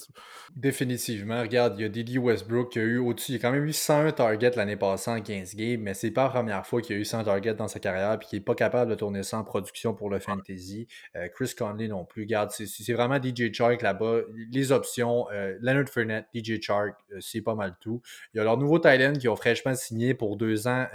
[0.56, 1.42] Définitivement.
[1.42, 3.32] Regarde, il y a Didi Westbrook qui a eu au-dessus.
[3.32, 6.24] Il a quand même eu 101 targets l'année passée en 15 games, mais c'est pas
[6.24, 8.54] la première fois qu'il a eu 100 targets dans sa carrière et qu'il n'est pas
[8.54, 10.88] capable de tourner ça en production pour le fantasy.
[11.14, 12.22] Euh, Chris Conley non plus.
[12.22, 14.20] Regarde, c'est vraiment DJ Chark là-bas.
[14.50, 18.00] Les options, euh, Leonard Fournette, DJ Chark, euh, c'est pas mal tout.
[18.32, 20.86] Il y a leur nouveau Thailand qui ont fraîchement signé pour deux ans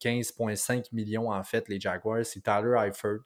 [0.00, 2.24] 15,5 millions en fait, les Jaguars.
[2.24, 3.20] C'est Tyler Eifert.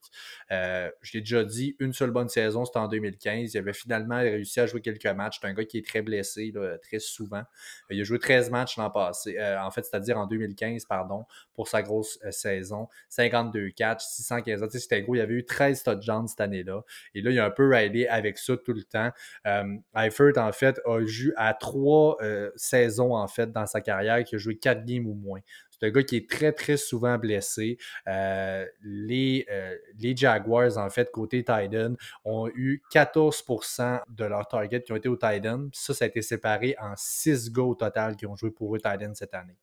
[0.50, 4.60] je l'ai déjà dit, une seule bonne saison, c'était en 2015 il avait finalement réussi
[4.60, 5.38] à jouer quelques matchs.
[5.40, 7.42] C'est un gars qui est très blessé, très souvent.
[7.90, 11.68] Il a joué 13 matchs l'an passé, euh, en fait, c'est-à-dire en 2015, pardon, pour
[11.68, 12.88] sa grosse euh, saison.
[13.08, 15.14] 52 catchs, 615 C'était gros.
[15.14, 16.82] Il avait eu 13 touchdowns cette année-là.
[17.14, 19.10] Et là, il a un peu ridé avec ça tout le temps.
[19.46, 22.18] Euh, Eifert, en fait, a joué à trois
[22.56, 25.40] saisons, en fait, dans sa carrière, qui a joué 4 games ou moins.
[25.84, 27.78] Un gars qui est très, très souvent blessé.
[28.08, 31.94] Euh, les, euh, les Jaguars, en fait, côté Titan,
[32.24, 35.68] ont eu 14% de leurs targets qui ont été au Titan.
[35.72, 38.78] Ça, ça a été séparé en 6 gars au total qui ont joué pour eux
[38.78, 39.56] Titan cette année.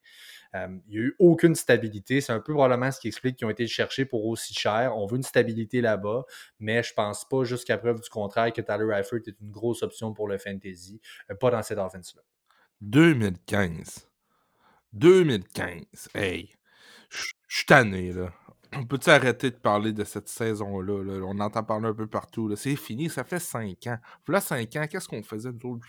[0.55, 2.21] Euh, il n'y a eu aucune stabilité.
[2.21, 4.93] C'est un peu probablement ce qui explique qu'ils ont été cherchés pour aussi cher.
[4.97, 6.25] On veut une stabilité là-bas,
[6.59, 10.13] mais je pense pas, jusqu'à preuve du contraire, que Tyler Eifert est une grosse option
[10.13, 10.99] pour le fantasy.
[11.39, 12.21] pas dans cette offense-là.
[12.81, 14.10] 2015.
[14.93, 16.09] 2015.
[16.13, 16.55] Hey,
[17.09, 18.31] je suis tanné, là.
[18.73, 21.21] On peut-tu arrêter de parler de cette saison-là?
[21.25, 22.53] On entend parler un peu partout.
[22.55, 23.97] C'est fini, ça fait cinq ans.
[24.29, 25.87] Là, cinq ans, qu'est-ce qu'on faisait nous autres?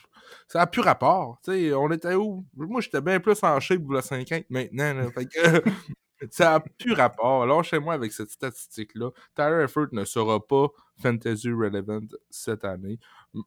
[0.48, 1.38] Ça n'a plus rapport.
[1.44, 2.44] sais, on était où?
[2.56, 5.10] Moi, j'étais bien plus en shape pour le 5 ans que maintenant.
[6.30, 7.44] ça n'a plus rapport.
[7.44, 10.66] Alors, chez moi, avec cette statistique-là, Tyler Effort ne sera pas
[11.00, 12.98] fantasy relevant cette année.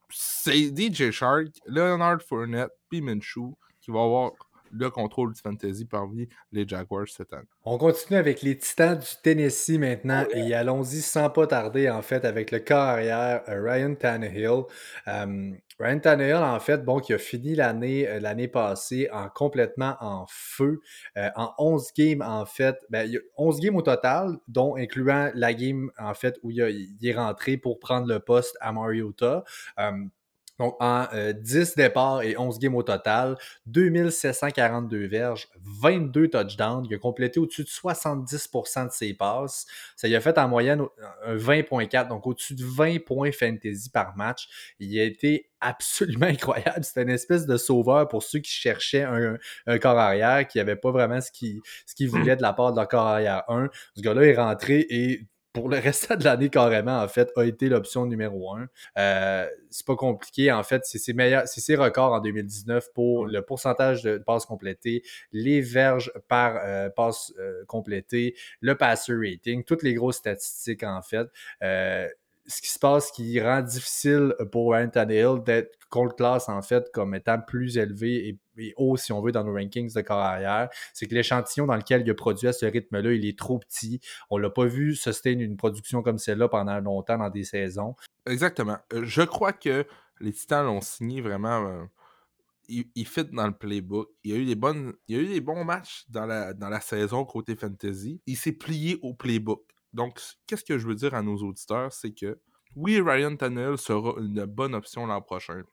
[0.09, 4.31] C'est DJ Shark, Leonard Fournette, puis Minshew qui va avoir
[4.71, 7.47] le contrôle du fantasy parmi les Jaguars cette année.
[7.63, 12.25] On continue avec les Titans du Tennessee maintenant et allons-y sans pas tarder en fait
[12.25, 14.63] avec le corps arrière euh, Ryan Tannehill.
[15.07, 19.95] Euh, Ryan Tannehill en fait, bon, qui a fini l'année euh, l'année passée en complètement
[19.99, 20.81] en feu,
[21.35, 25.31] en 11 games en fait, ben, il y a 11 games au total, dont incluant
[25.33, 29.43] la game en fait où il, est rentré pour prendre le poste à Mariota.
[30.59, 35.49] Donc, en 10 euh, départs et 11 games au total, 2742 verges,
[35.81, 36.85] 22 touchdowns.
[36.89, 39.65] Il a complété au-dessus de 70% de ses passes.
[39.95, 40.81] Ça y a fait en moyenne
[41.27, 44.47] 20.4, donc au-dessus de 20 points fantasy par match.
[44.79, 46.83] Il a été absolument incroyable.
[46.83, 49.37] C'était une espèce de sauveur pour ceux qui cherchaient un,
[49.79, 52.87] corps arrière, qui n'avaient pas vraiment ce qu'ils ce voulaient de la part de leur
[52.87, 53.69] corps arrière 1.
[53.95, 57.69] Ce gars-là est rentré et pour le reste de l'année carrément, en fait, a été
[57.69, 58.67] l'option numéro un.
[58.97, 63.25] Euh, c'est pas compliqué, en fait, c'est ses, meilleurs, c'est ses records en 2019 pour
[63.25, 69.63] le pourcentage de passes complétées, les verges par euh, passes euh, complétées, le passer rating,
[69.63, 71.27] toutes les grosses statistiques, en fait.
[72.45, 76.61] Euh, ce qui se passe qui rend difficile pour Ryan Hill d'être contre classe en
[76.61, 80.17] fait comme étant plus élevé et, haut si on veut dans nos rankings de corps
[80.17, 83.59] arrière, c'est que l'échantillon dans lequel il a produit à ce rythme-là, il est trop
[83.59, 83.99] petit.
[84.29, 87.95] On l'a pas vu sustain une production comme celle-là pendant longtemps dans des saisons.
[88.25, 88.77] Exactement.
[88.93, 89.85] Euh, je crois que
[90.21, 91.67] les Titans l'ont signé vraiment.
[91.67, 91.83] Euh,
[92.67, 94.09] il, fit dans le playbook.
[94.23, 96.69] Il y a eu des bonnes, il a eu des bons matchs dans la, dans
[96.69, 98.21] la saison côté fantasy.
[98.25, 99.74] Il s'est plié au playbook.
[99.95, 102.37] Donc, qu'est-ce que je veux dire à nos auditeurs, c'est que
[102.75, 105.63] oui, Ryan Tannehill sera une bonne option l'an prochain.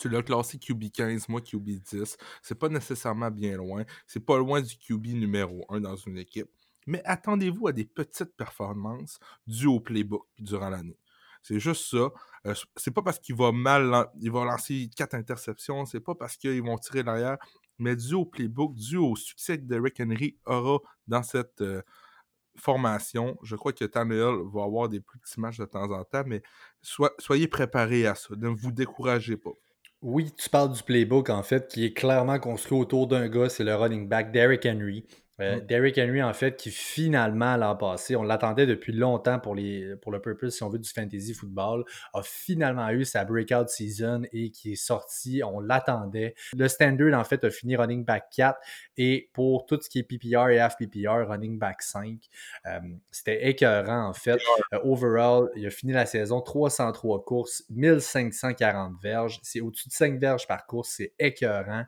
[0.00, 2.16] Tu l'as classé QB 15, moi QB 10.
[2.42, 3.84] C'est pas nécessairement bien loin.
[4.08, 6.48] C'est pas loin du QB numéro 1 dans une équipe.
[6.88, 10.98] Mais attendez-vous à des petites performances dues au playbook durant l'année.
[11.42, 12.10] C'est juste ça.
[12.46, 16.36] Euh, c'est pas parce qu'il va mal, il va lancer quatre interceptions, c'est pas parce
[16.36, 17.38] qu'ils vont tirer derrière,
[17.78, 21.82] mais dû au playbook, dû au succès que Derrick Henry aura dans cette, euh,
[22.60, 23.36] formation.
[23.42, 26.42] Je crois que Tannehill va avoir des plus petits matchs de temps en temps, mais
[27.18, 28.34] soyez préparés à ça.
[28.36, 29.50] Ne vous découragez pas.
[30.02, 33.64] Oui, tu parles du playbook, en fait, qui est clairement construit autour d'un gars, c'est
[33.64, 35.04] le running back Derrick Henry.
[35.40, 39.96] Euh, Derrick Henry, en fait, qui finalement l'an passé, on l'attendait depuis longtemps pour, les,
[39.96, 41.84] pour le purpose, si on veut, du fantasy football,
[42.14, 45.42] a finalement eu sa breakout season et qui est sorti.
[45.44, 46.34] On l'attendait.
[46.56, 48.58] Le standard, en fait, a fini running back 4
[48.96, 52.18] et pour tout ce qui est PPR et half PPR, running back 5.
[52.66, 52.78] Euh,
[53.10, 54.40] c'était écœurant, en fait.
[54.72, 59.40] Euh, overall, il a fini la saison 303 courses, 1540 verges.
[59.42, 60.90] C'est au-dessus de 5 verges par course.
[60.96, 61.84] C'est écœurant.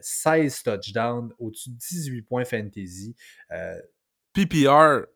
[0.00, 2.63] 16 touchdowns, au-dessus de 18 points fantasy.
[3.52, 3.80] Euh,
[4.32, 5.06] PPR,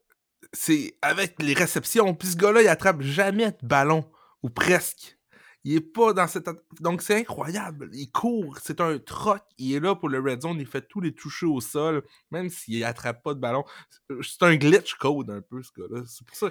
[0.53, 2.15] c'est avec les réceptions.
[2.15, 4.11] Puis ce gars-là, il attrape jamais de ballon,
[4.43, 5.19] ou presque.
[5.65, 6.49] Il est pas dans cette.
[6.81, 7.91] Donc c'est incroyable.
[7.93, 9.43] Il court, c'est un troc.
[9.59, 10.61] Il est là pour le red zone.
[10.61, 13.65] Il fait tous les touchés au sol, même s'il attrape pas de ballon.
[14.23, 16.05] C'est un glitch code un peu, ce gars-là.
[16.07, 16.49] C'est pour ça.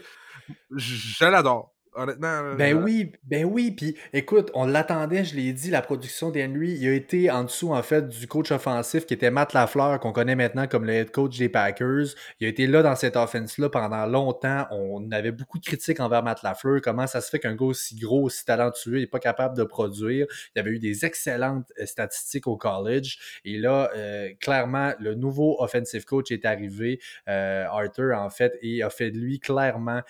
[0.72, 2.56] Je l'adore honnêtement.
[2.56, 3.72] Ben oui, ben oui.
[3.72, 6.78] Puis écoute, on l'attendait, je l'ai dit, la production d'Henry.
[6.80, 10.12] Il a été en dessous, en fait, du coach offensif qui était Matt Lafleur, qu'on
[10.12, 12.08] connaît maintenant comme le head coach des Packers.
[12.40, 14.66] Il a été là dans cette offense-là pendant longtemps.
[14.72, 16.82] On avait beaucoup de critiques envers Matt Lafleur.
[16.82, 20.28] Comment ça se fait qu'un gars aussi gros, aussi talentueux n'est pas capable de produire?
[20.56, 23.42] Il avait eu des excellentes euh, statistiques au college.
[23.44, 28.84] Et là, euh, clairement, le nouveau offensive coach est arrivé, euh, Arthur, en fait, et
[28.84, 30.02] a fait de lui clairement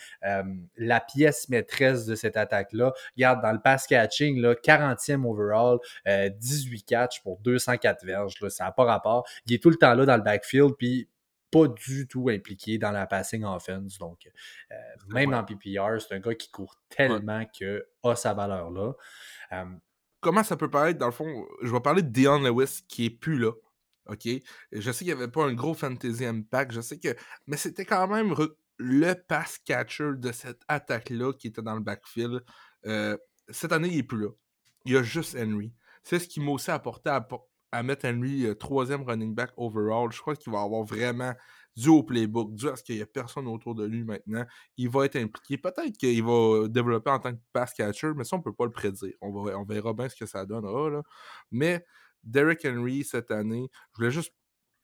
[0.78, 2.94] la pièce de cette attaque-là.
[3.16, 8.36] Regarde, dans le pass catching, là, 40e overall, 18 euh, catch pour 204 verges.
[8.50, 9.28] ça n'a pas rapport.
[9.46, 11.10] Il est tout le temps là dans le backfield, puis
[11.52, 13.98] pas du tout impliqué dans la passing offense.
[13.98, 14.30] Donc,
[14.72, 14.76] euh,
[15.08, 18.94] même en PPR, c'est un gars qui court tellement que a sa valeur là.
[20.20, 23.10] Comment ça peut paraître, dans le fond, je vais parler de Dion Lewis qui est
[23.10, 23.52] plus là.
[24.08, 24.28] OK?
[24.72, 26.72] Je sais qu'il n'y avait pas un gros fantasy impact.
[26.72, 27.16] Je sais que.
[27.46, 28.34] Mais c'était quand même
[28.78, 32.44] le pass catcher de cette attaque-là qui était dans le backfield.
[32.86, 33.18] Euh,
[33.50, 34.30] cette année, il n'est plus là.
[34.86, 35.74] Il y a juste Henry.
[36.04, 40.12] C'est ce qui m'a aussi apporté à, mettre Henry euh, troisième running back overall.
[40.12, 41.34] Je crois qu'il va avoir vraiment
[41.76, 44.46] dû au playbook, dû à ce qu'il n'y a personne autour de lui maintenant.
[44.78, 45.58] Il va être impliqué.
[45.58, 48.66] Peut-être qu'il va développer en tant que pass catcher, mais ça, on ne peut pas
[48.66, 49.14] le prédire.
[49.22, 50.90] On, va, on verra bien ce que ça donnera.
[50.90, 51.04] Là.
[51.52, 51.86] Mais
[52.24, 54.34] Derrick Henry, cette année, je voulais juste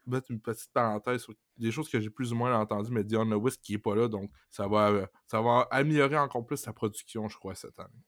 [0.07, 3.25] mettre une petite parenthèse sur des choses que j'ai plus ou moins entendues, mais Dion
[3.25, 6.73] Lewis qui n'est pas là, donc ça va, euh, ça va améliorer encore plus sa
[6.73, 8.03] production, je crois, cette année.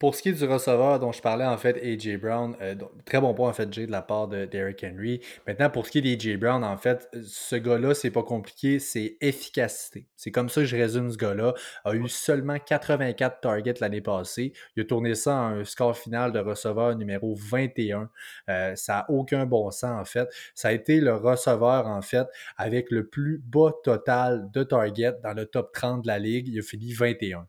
[0.00, 2.16] Pour ce qui est du receveur dont je parlais, en fait, A.J.
[2.16, 2.74] Brown, euh,
[3.04, 5.20] très bon point, en fait, Jay, de la part de Derrick Henry.
[5.46, 6.36] Maintenant, pour ce qui est d'A.J.
[6.36, 10.08] Brown, en fait, ce gars-là, c'est pas compliqué, c'est efficacité.
[10.16, 11.54] C'est comme ça que je résume ce gars-là.
[11.84, 14.52] A eu seulement 84 targets l'année passée.
[14.76, 18.10] Il a tourné ça en un score final de receveur numéro 21.
[18.48, 20.28] Euh, ça n'a aucun bon sens, en fait.
[20.54, 22.26] Ça a été le receveur, en fait,
[22.56, 26.48] avec le plus bas total de targets dans le top 30 de la ligue.
[26.48, 27.46] Il a fini 21.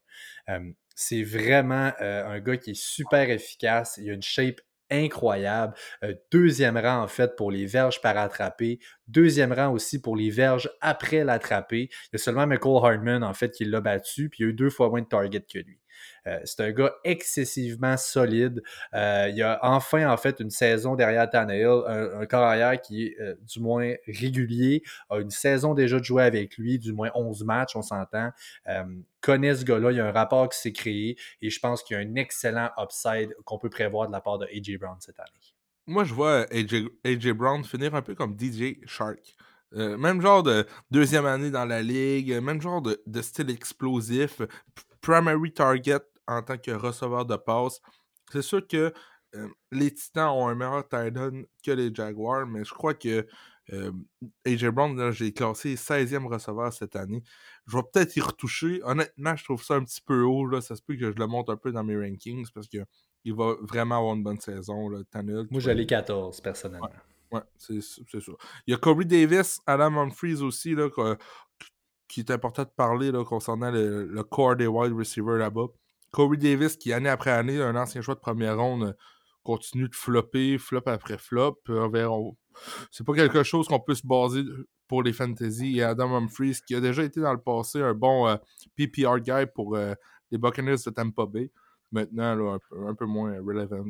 [0.96, 4.00] C'est vraiment euh, un gars qui est super efficace.
[4.02, 5.74] Il a une shape incroyable.
[6.04, 8.80] Euh, deuxième rang, en fait, pour les verges par attraper.
[9.08, 11.90] Deuxième rang aussi pour les verges après l'attraper.
[11.92, 14.54] Il y a seulement Michael Hardman, en fait, qui l'a battu, puis il a eu
[14.54, 15.80] deux fois moins de targets que lui.
[16.28, 18.64] Euh, c'est un gars excessivement solide.
[18.94, 23.36] Euh, il a enfin, en fait, une saison derrière Tannehill, un, un qui est euh,
[23.42, 27.76] du moins régulier, a une saison déjà de jouer avec lui, du moins 11 matchs,
[27.76, 28.32] on s'entend.
[29.22, 31.98] connaît ce gars-là, il y a un rapport qui s'est créé et je pense qu'il
[31.98, 34.78] y a un excellent upside qu'on peut prévoir de la part de A.J.
[34.78, 35.30] Brown cette année.
[35.88, 39.36] Moi, je vois AJ, Brown finir un peu comme DJ Shark.
[39.72, 44.42] même genre de deuxième année dans la ligue, même genre de style explosif,
[45.06, 47.80] primary target en tant que receveur de passe.
[48.32, 48.92] C'est sûr que
[49.36, 53.28] euh, les Titans ont un meilleur tight end que les Jaguars, mais je crois que
[53.74, 53.92] euh,
[54.46, 57.24] AJ Brown, j'ai classé 16e receveur cette année.
[57.68, 58.80] Je vais peut-être y retoucher.
[58.84, 60.48] Honnêtement, je trouve ça un petit peu haut.
[60.48, 60.62] Là.
[60.62, 62.86] Ça se peut que je le monte un peu dans mes rankings parce qu'il
[63.36, 64.90] va vraiment avoir une bonne saison.
[64.90, 65.00] Là,
[65.52, 66.90] Moi, j'allais 14, personnellement.
[67.32, 68.32] Ouais, c'est ça.
[68.68, 70.90] Il y a Corey Davis, Adam Humphries aussi, là,
[72.08, 75.68] qui est important de parler là, concernant le, le corps des wide receivers là-bas.
[76.16, 78.96] Corey Davis, qui année après année, un ancien choix de première ronde,
[79.44, 81.62] continue de flopper, flop après flop.
[82.90, 84.44] C'est pas quelque chose qu'on peut se baser
[84.88, 85.78] pour les fantasy.
[85.78, 88.38] Et Adam Humphries, qui a déjà été dans le passé un bon euh,
[88.78, 89.94] PPR guy pour euh,
[90.32, 91.52] les Buccaneers de Tampa Bay.
[91.92, 93.84] Maintenant, un, peu, moins relevant,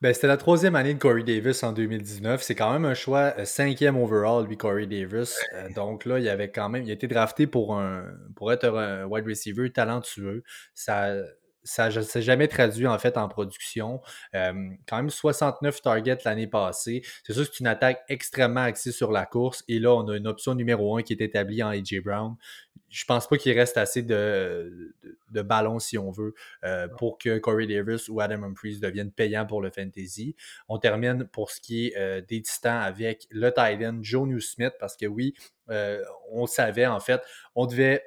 [0.00, 2.42] ben, c'était la troisième année de Corey Davis en 2019.
[2.42, 5.38] C'est quand même un choix euh, cinquième overall, lui, Corey Davis.
[5.54, 8.66] Euh, donc là, il avait quand même, il a été drafté pour, un, pour être
[8.66, 10.42] un wide receiver talentueux.
[10.74, 11.12] Ça,
[11.70, 14.00] ça ne s'est jamais traduit en fait en production.
[14.32, 17.02] quand même 69 targets l'année passée.
[17.24, 19.62] C'est sûr que c'est une attaque extrêmement axée sur la course.
[19.68, 22.00] Et là, on a une option numéro un qui est établie en A.J.
[22.00, 22.36] Brown.
[22.88, 24.92] Je pense pas qu'il reste assez de,
[25.30, 29.46] de, ballons, si on veut, euh, pour que Corey Davis ou Adam Humphries deviennent payants
[29.46, 30.34] pour le fantasy.
[30.68, 34.72] On termine pour ce qui est euh, des titans avec le Titan, Joe New Smith,
[34.80, 35.34] parce que oui,
[35.70, 36.02] euh,
[36.32, 37.20] on savait en fait,
[37.54, 38.02] on devait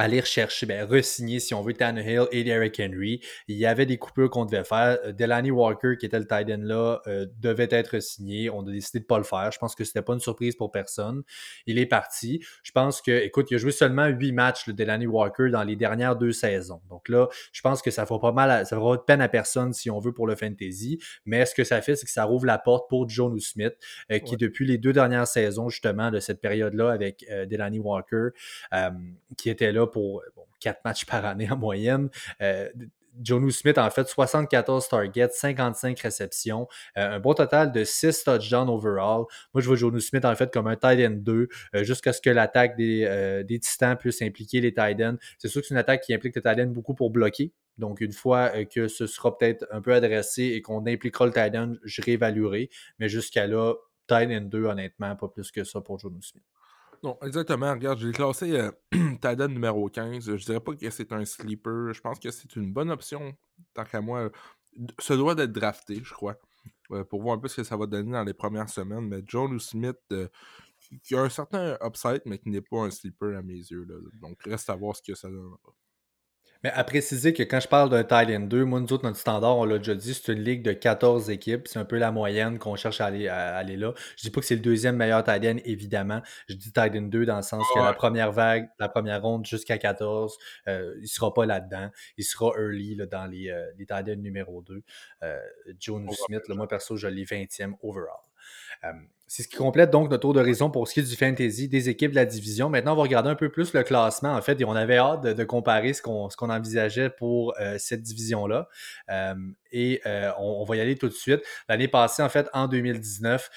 [0.00, 3.20] aller rechercher, ben, re-signer, si on veut, Tannehill et Derrick Henry.
[3.48, 4.98] Il y avait des coupures qu'on devait faire.
[5.04, 8.50] Euh, Delaney Walker, qui était le tight end là, euh, devait être signé.
[8.50, 9.50] On a décidé de ne pas le faire.
[9.52, 11.22] Je pense que ce n'était pas une surprise pour personne.
[11.66, 12.42] Il est parti.
[12.62, 15.76] Je pense que, écoute, il a joué seulement huit matchs, le Delaney Walker, dans les
[15.76, 16.80] dernières deux saisons.
[16.88, 19.28] Donc là, je pense que ça ne fera pas mal, ça fera de peine à
[19.28, 20.98] personne si on veut pour le fantasy.
[21.26, 23.74] Mais ce que ça fait, c'est que ça rouvre la porte pour John Smith,
[24.10, 28.28] euh, qui depuis les deux dernières saisons, justement, de cette période-là avec Delaney Walker,
[29.36, 32.08] qui était là pour bon, 4 matchs par année en moyenne.
[32.40, 32.68] Euh,
[33.22, 38.68] Jonu Smith en fait 74 targets, 55 réceptions, euh, un bon total de 6 touchdowns
[38.70, 39.24] overall.
[39.52, 42.20] Moi, je vois Jonu Smith en fait comme un tight end 2 euh, jusqu'à ce
[42.20, 45.16] que l'attaque des, des, Titans puisse impliquer les tight ends.
[45.38, 47.52] C'est sûr que c'est une attaque qui implique les tight ends beaucoup pour bloquer.
[47.78, 51.54] Donc, une fois que ce sera peut-être un peu adressé et qu'on impliquera le tight
[51.56, 52.70] end, je réévaluerai.
[52.98, 53.74] Mais jusqu'à là,
[54.06, 56.44] tight end 2, honnêtement, pas plus que ça pour Jonu Smith.
[57.02, 57.72] Non, exactement.
[57.72, 58.70] Regarde, j'ai classé euh,
[59.48, 60.36] numéro 15.
[60.36, 61.94] Je dirais pas que c'est un sleeper.
[61.94, 63.34] Je pense que c'est une bonne option.
[63.74, 64.30] Tant qu'à moi,
[64.98, 66.36] ce doit d'être drafté, je crois.
[66.90, 69.08] Euh, pour voir un peu ce que ça va donner dans les premières semaines.
[69.08, 70.28] Mais John ou Smith, euh,
[71.02, 73.86] qui a un certain upside, mais qui n'est pas un sleeper à mes yeux.
[74.20, 75.54] Donc, reste à voir ce que ça donne.
[76.62, 79.56] Mais à préciser que quand je parle d'un Thailand 2, moi, nous autres, notre standard,
[79.56, 81.66] on l'a déjà dit, c'est une ligue de 14 équipes.
[81.66, 83.94] C'est un peu la moyenne qu'on cherche à aller, aller là.
[84.16, 86.20] Je dis pas que c'est le deuxième meilleur Thailand, évidemment.
[86.48, 89.78] Je dis Thailand 2 dans le sens que la première vague, la première ronde jusqu'à
[89.78, 90.36] 14,
[90.68, 91.90] euh, il sera pas là-dedans.
[92.18, 94.82] Il sera early là, dans les, euh, les numéro 2.
[95.22, 95.38] Euh,
[95.78, 98.29] Joe Smith, moi, perso, je l'ai 20e overall.
[98.84, 98.92] Euh,
[99.26, 101.88] c'est ce qui complète donc notre tour d'horizon pour ce qui est du fantasy des
[101.88, 102.68] équipes de la division.
[102.68, 105.22] Maintenant, on va regarder un peu plus le classement, en fait, et on avait hâte
[105.22, 108.68] de, comparer ce qu'on envisageait pour euh, cette division-là.
[109.08, 109.34] Euh,
[109.70, 110.02] et
[110.36, 111.42] on, va y aller tout de suite.
[111.68, 113.50] L'année passée, en fait, en 2019,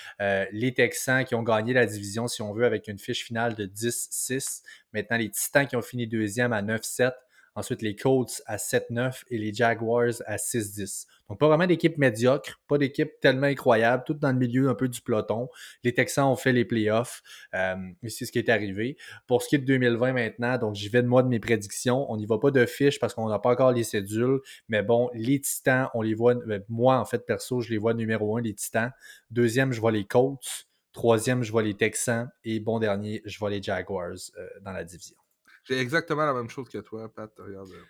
[0.52, 3.66] les Texans qui ont gagné la division, si on veut, avec une fiche finale de
[3.66, 4.62] 10-6.
[4.94, 7.14] Maintenant, les Titans qui ont fini deuxième à 9-7.
[7.56, 11.06] Ensuite, les Colts à 7-9 et les Jaguars à 6-10.
[11.30, 14.88] Donc, pas vraiment d'équipe médiocre, pas d'équipe tellement incroyable, tout dans le milieu un peu
[14.88, 15.50] du peloton.
[15.84, 17.22] Les Texans ont fait les playoffs.
[17.54, 17.76] Euh,
[18.08, 18.98] c'est ce qui est arrivé.
[19.28, 22.12] Pour ce qui est de 2020 maintenant, donc j'y vais de moi de mes prédictions.
[22.12, 24.40] On n'y va pas de fiches parce qu'on n'a pas encore les cédules.
[24.68, 26.36] Mais bon, les Titans, on les voit.
[26.36, 28.92] Euh, moi, en fait, perso, je les vois numéro un, les Titans.
[29.32, 30.68] Deuxième, je vois les Colts.
[30.92, 32.30] Troisième, je vois les Texans.
[32.44, 35.23] Et bon dernier, je vois les Jaguars euh, dans la division.
[35.64, 37.32] J'ai exactement la même chose que toi, Pat.
[37.40, 37.84] Regarde, euh,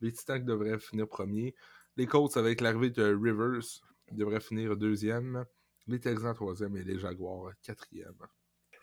[0.00, 1.54] les Titans devraient finir premier.
[1.96, 5.44] Les Colts, avec l'arrivée de Rivers, devraient finir deuxième.
[5.86, 8.18] Les Texans, troisième et les Jaguars, quatrième.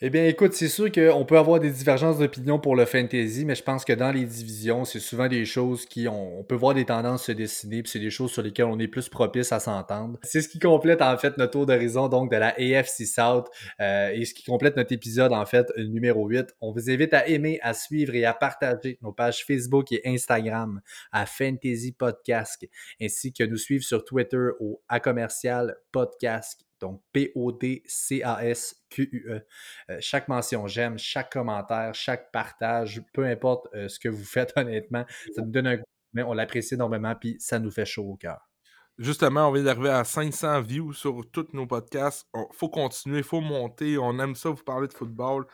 [0.02, 3.54] Eh bien, écoute, c'est sûr qu'on peut avoir des divergences d'opinion pour le fantasy, mais
[3.54, 6.74] je pense que dans les divisions, c'est souvent des choses qui ont, on peut voir
[6.74, 9.60] des tendances se dessiner, puis c'est des choses sur lesquelles on est plus propice à
[9.60, 10.18] s'entendre.
[10.24, 13.48] C'est ce qui complète en fait notre tour d'horizon donc de la AFC South
[13.82, 16.48] euh, et ce qui complète notre épisode en fait numéro 8.
[16.62, 20.80] On vous invite à aimer, à suivre et à partager nos pages Facebook et Instagram
[21.12, 22.66] à Fantasy Podcast,
[23.02, 27.82] ainsi que nous suivre sur Twitter au A commercial podcast donc, P-O-D-C-A-S-Q-U-E.
[29.90, 34.54] Euh, chaque mention j'aime, chaque commentaire, chaque partage, peu importe euh, ce que vous faites
[34.58, 35.06] honnêtement,
[35.36, 35.78] ça nous donne un
[36.14, 38.40] mais on l'apprécie énormément, puis ça nous fait chaud au cœur.
[38.98, 42.28] Justement, on vient d'arriver à 500 views sur tous nos podcasts.
[42.36, 43.98] Il faut continuer, il faut monter.
[43.98, 45.46] On aime ça, vous parler de football.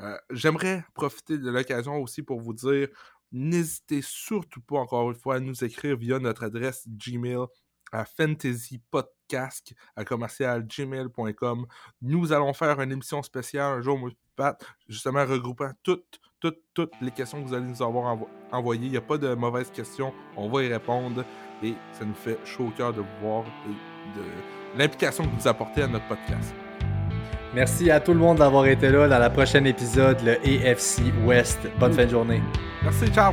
[0.00, 2.88] Euh, j'aimerais profiter de l'occasion aussi pour vous dire,
[3.30, 7.46] n'hésitez surtout pas, encore une fois, à nous écrire via notre adresse Gmail
[7.92, 11.66] à fantasypodcast à commercialgmail.com.
[12.02, 16.92] Nous allons faire une émission spéciale un jour, moi, Pat, justement regroupant toutes, toutes, toutes
[17.00, 18.18] les questions que vous allez nous avoir
[18.50, 18.86] envoyées.
[18.86, 21.24] Il n'y a pas de mauvaises questions, on va y répondre
[21.62, 24.24] et ça nous fait chaud au cœur de vous voir et de
[24.76, 26.54] l'implication que vous apportez à notre podcast.
[27.54, 31.60] Merci à tout le monde d'avoir été là dans la prochaine épisode, le AFC West.
[31.78, 32.42] Bonne fin de journée.
[32.82, 33.30] Merci, ciao!